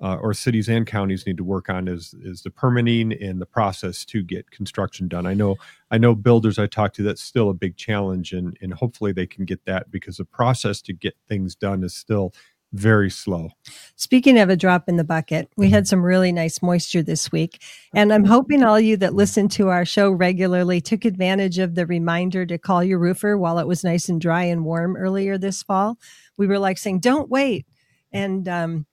uh, 0.00 0.16
or 0.16 0.34
cities 0.34 0.68
and 0.68 0.86
counties 0.86 1.26
need 1.26 1.36
to 1.38 1.44
work 1.44 1.70
on 1.70 1.88
is 1.88 2.14
is 2.22 2.42
the 2.42 2.50
permitting 2.50 3.12
and 3.12 3.40
the 3.40 3.46
process 3.46 4.04
to 4.04 4.22
get 4.22 4.50
construction 4.50 5.08
done. 5.08 5.26
I 5.26 5.34
know 5.34 5.56
I 5.90 5.98
know 5.98 6.14
builders 6.14 6.58
I 6.58 6.66
talk 6.66 6.92
to 6.94 7.02
that's 7.02 7.22
still 7.22 7.48
a 7.48 7.54
big 7.54 7.76
challenge 7.76 8.32
and 8.32 8.56
and 8.60 8.74
hopefully 8.74 9.12
they 9.12 9.26
can 9.26 9.44
get 9.44 9.64
that 9.64 9.90
because 9.90 10.18
the 10.18 10.24
process 10.24 10.82
to 10.82 10.92
get 10.92 11.16
things 11.28 11.54
done 11.54 11.82
is 11.82 11.94
still 11.94 12.32
very 12.72 13.10
slow. 13.10 13.50
Speaking 13.94 14.38
of 14.38 14.50
a 14.50 14.56
drop 14.56 14.88
in 14.88 14.96
the 14.96 15.04
bucket, 15.04 15.50
we 15.56 15.70
had 15.70 15.86
some 15.86 16.02
really 16.02 16.32
nice 16.32 16.60
moisture 16.60 17.02
this 17.02 17.30
week. 17.30 17.62
And 17.94 18.12
I'm 18.12 18.24
hoping 18.24 18.62
all 18.62 18.78
you 18.78 18.96
that 18.98 19.14
listen 19.14 19.48
to 19.50 19.68
our 19.68 19.84
show 19.84 20.10
regularly 20.10 20.80
took 20.80 21.04
advantage 21.04 21.58
of 21.58 21.74
the 21.74 21.86
reminder 21.86 22.44
to 22.44 22.58
call 22.58 22.82
your 22.82 22.98
roofer 22.98 23.38
while 23.38 23.58
it 23.58 23.66
was 23.66 23.84
nice 23.84 24.08
and 24.08 24.20
dry 24.20 24.42
and 24.42 24.64
warm 24.64 24.96
earlier 24.96 25.38
this 25.38 25.62
fall. 25.62 25.96
We 26.36 26.46
were 26.46 26.58
like 26.58 26.76
saying, 26.76 27.00
don't 27.00 27.30
wait. 27.30 27.66
And 28.12 28.48
um, 28.48 28.86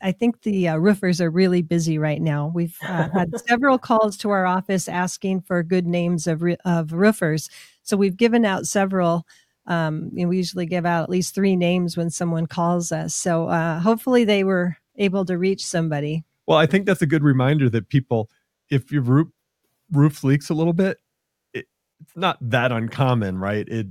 I, 0.00 0.12
think 0.12 0.42
the 0.42 0.68
uh, 0.68 0.76
roofers 0.76 1.20
are 1.20 1.30
really 1.30 1.62
busy 1.62 1.98
right 1.98 2.20
now. 2.20 2.50
We've 2.54 2.76
uh, 2.82 3.08
had 3.10 3.32
several 3.48 3.78
calls 3.78 4.16
to 4.18 4.30
our 4.30 4.46
office 4.46 4.88
asking 4.88 5.42
for 5.42 5.62
good 5.62 5.86
names 5.86 6.26
of, 6.26 6.42
of 6.64 6.92
roofers. 6.92 7.48
So 7.82 7.96
we've 7.96 8.16
given 8.16 8.44
out 8.44 8.66
several 8.66 9.26
um, 9.68 10.10
you 10.14 10.24
know, 10.24 10.30
we 10.30 10.38
usually 10.38 10.66
give 10.66 10.86
out 10.86 11.04
at 11.04 11.10
least 11.10 11.34
three 11.34 11.54
names 11.54 11.96
when 11.96 12.08
someone 12.08 12.46
calls 12.46 12.90
us. 12.90 13.14
So 13.14 13.48
uh, 13.48 13.78
hopefully 13.78 14.24
they 14.24 14.42
were 14.42 14.78
able 14.96 15.24
to 15.26 15.36
reach 15.36 15.64
somebody. 15.64 16.24
Well, 16.46 16.58
I 16.58 16.66
think 16.66 16.86
that's 16.86 17.02
a 17.02 17.06
good 17.06 17.22
reminder 17.22 17.68
that 17.70 17.90
people, 17.90 18.30
if 18.70 18.90
your 18.90 19.02
roof 19.02 19.28
roof 19.92 20.24
leaks 20.24 20.48
a 20.48 20.54
little 20.54 20.72
bit, 20.72 20.98
it, 21.52 21.66
it's 22.00 22.16
not 22.16 22.38
that 22.40 22.72
uncommon, 22.72 23.38
right? 23.38 23.68
It 23.68 23.88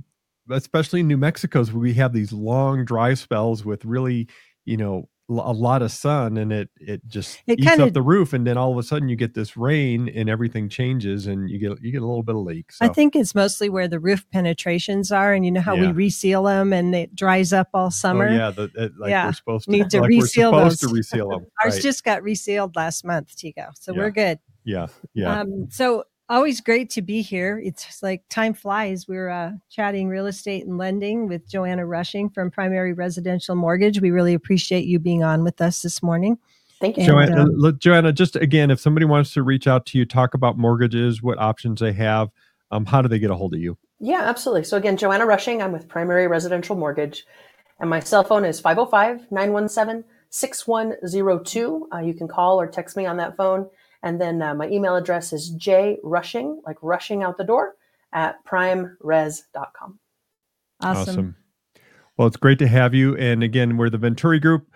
especially 0.50 1.00
in 1.00 1.08
New 1.08 1.16
Mexico's 1.16 1.72
where 1.72 1.80
we 1.80 1.94
have 1.94 2.12
these 2.12 2.32
long 2.32 2.84
dry 2.84 3.14
spells 3.14 3.64
with 3.64 3.84
really, 3.84 4.26
you 4.64 4.76
know, 4.76 5.08
a 5.28 5.52
lot 5.52 5.82
of 5.82 5.92
sun 5.92 6.38
and 6.38 6.52
it 6.52 6.70
it 6.80 7.06
just 7.06 7.42
it 7.46 7.58
eats 7.58 7.68
kinda, 7.68 7.84
up 7.84 7.92
the 7.92 8.00
roof 8.00 8.32
and 8.32 8.46
then 8.46 8.56
all 8.56 8.72
of 8.72 8.78
a 8.78 8.82
sudden 8.82 9.10
you 9.10 9.16
get 9.16 9.34
this 9.34 9.58
rain 9.58 10.08
and 10.08 10.30
everything 10.30 10.70
changes 10.70 11.26
and 11.26 11.50
you 11.50 11.58
get 11.58 11.82
you 11.82 11.92
get 11.92 12.00
a 12.00 12.06
little 12.06 12.22
bit 12.22 12.34
of 12.34 12.40
leak 12.40 12.72
so. 12.72 12.82
i 12.84 12.88
think 12.88 13.14
it's 13.14 13.34
mostly 13.34 13.68
where 13.68 13.86
the 13.86 14.00
roof 14.00 14.24
penetrations 14.30 15.12
are 15.12 15.34
and 15.34 15.44
you 15.44 15.52
know 15.52 15.60
how 15.60 15.74
yeah. 15.74 15.82
we 15.82 15.92
reseal 15.92 16.44
them 16.44 16.72
and 16.72 16.94
it 16.94 17.14
dries 17.14 17.52
up 17.52 17.68
all 17.74 17.90
summer 17.90 18.26
oh, 18.26 18.32
yeah 18.32 18.50
the, 18.50 18.70
it, 18.74 18.92
like 18.98 19.10
yeah. 19.10 19.26
we're 19.26 19.32
supposed 19.32 19.66
to 19.66 19.70
need 19.70 19.90
to 19.90 20.00
like 20.00 20.08
reseal 20.08 20.50
we're 20.50 20.64
those 20.64 20.78
to 20.78 20.88
reseal 20.88 21.28
them 21.28 21.46
ours 21.62 21.74
right. 21.74 21.82
just 21.82 22.04
got 22.04 22.22
resealed 22.22 22.74
last 22.74 23.04
month 23.04 23.36
tego 23.36 23.70
so 23.74 23.92
yeah. 23.92 23.98
we're 23.98 24.10
good 24.10 24.38
yeah 24.64 24.86
yeah 25.12 25.40
um 25.40 25.68
so 25.70 26.04
always 26.28 26.60
great 26.60 26.90
to 26.90 27.02
be 27.02 27.22
here. 27.22 27.60
It's 27.62 28.02
like 28.02 28.22
time 28.28 28.54
flies. 28.54 29.08
We're 29.08 29.30
uh, 29.30 29.52
chatting 29.70 30.08
real 30.08 30.26
estate 30.26 30.66
and 30.66 30.78
lending 30.78 31.28
with 31.28 31.48
Joanna 31.48 31.86
Rushing 31.86 32.28
from 32.28 32.50
Primary 32.50 32.92
Residential 32.92 33.54
Mortgage. 33.54 34.00
We 34.00 34.10
really 34.10 34.34
appreciate 34.34 34.84
you 34.84 34.98
being 34.98 35.22
on 35.22 35.44
with 35.44 35.60
us 35.60 35.82
this 35.82 36.02
morning. 36.02 36.38
Thank 36.80 36.96
you, 36.96 37.04
Joanna. 37.04 37.46
Uh, 37.64 37.72
Joanna, 37.72 38.12
just 38.12 38.36
again, 38.36 38.70
if 38.70 38.78
somebody 38.78 39.04
wants 39.04 39.32
to 39.32 39.42
reach 39.42 39.66
out 39.66 39.86
to 39.86 39.98
you, 39.98 40.04
talk 40.04 40.34
about 40.34 40.56
mortgages, 40.56 41.22
what 41.22 41.38
options 41.38 41.80
they 41.80 41.92
have, 41.92 42.28
um, 42.70 42.84
how 42.86 43.02
do 43.02 43.08
they 43.08 43.18
get 43.18 43.30
a 43.30 43.34
hold 43.34 43.54
of 43.54 43.60
you? 43.60 43.76
Yeah, 43.98 44.22
absolutely. 44.22 44.64
So 44.64 44.76
again, 44.76 44.96
Joanna 44.96 45.26
Rushing, 45.26 45.60
I'm 45.60 45.72
with 45.72 45.88
Primary 45.88 46.28
Residential 46.28 46.76
Mortgage, 46.76 47.26
and 47.80 47.90
my 47.90 47.98
cell 47.98 48.22
phone 48.22 48.44
is 48.44 48.60
505 48.60 49.32
917 49.32 50.04
6102. 50.30 51.88
Uh, 51.92 51.98
you 51.98 52.14
can 52.14 52.28
call 52.28 52.60
or 52.60 52.68
text 52.68 52.96
me 52.96 53.06
on 53.06 53.16
that 53.16 53.36
phone. 53.36 53.68
And 54.02 54.20
then 54.20 54.40
uh, 54.42 54.54
my 54.54 54.68
email 54.68 54.96
address 54.96 55.32
is 55.32 55.50
jrushing, 55.50 56.60
like 56.64 56.76
rushing 56.82 57.22
out 57.22 57.36
the 57.36 57.44
door, 57.44 57.74
at 58.12 58.44
primeres.com. 58.44 59.98
Awesome. 60.80 61.02
awesome. 61.02 61.36
Well, 62.16 62.28
it's 62.28 62.36
great 62.36 62.58
to 62.60 62.68
have 62.68 62.94
you. 62.94 63.16
And 63.16 63.42
again, 63.42 63.76
we're 63.76 63.90
the 63.90 63.98
Venturi 63.98 64.40
Group. 64.40 64.72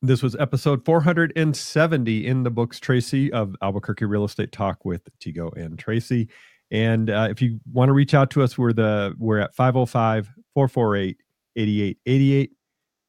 This 0.00 0.22
was 0.22 0.36
episode 0.36 0.84
470 0.84 2.26
in 2.26 2.42
the 2.44 2.50
books, 2.50 2.78
Tracy, 2.78 3.32
of 3.32 3.56
Albuquerque 3.62 4.04
Real 4.04 4.24
Estate 4.24 4.52
Talk 4.52 4.84
with 4.84 5.08
Tego 5.18 5.52
and 5.56 5.78
Tracy. 5.78 6.28
And 6.70 7.10
uh, 7.10 7.28
if 7.30 7.42
you 7.42 7.58
want 7.72 7.88
to 7.88 7.92
reach 7.92 8.14
out 8.14 8.30
to 8.30 8.42
us, 8.42 8.56
we're 8.56 8.72
the 8.72 9.14
we're 9.18 9.38
at 9.38 9.54
505 9.54 10.28
448 10.54 11.16
8888 11.56 12.52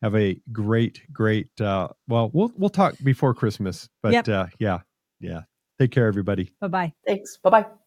have 0.02 0.16
a 0.16 0.40
great 0.52 1.02
great 1.12 1.50
uh 1.60 1.90
well 2.08 2.30
we'll 2.34 2.52
we'll 2.56 2.70
talk 2.70 2.96
before 3.04 3.34
christmas 3.34 3.90
but 4.02 4.14
yep. 4.14 4.28
uh 4.28 4.46
yeah 4.58 4.80
yeah. 5.20 5.42
Take 5.80 5.92
care, 5.92 6.08
everybody. 6.08 6.52
Bye 6.60 6.68
bye. 6.68 6.94
Thanks. 7.06 7.38
Bye 7.38 7.50
bye. 7.50 7.79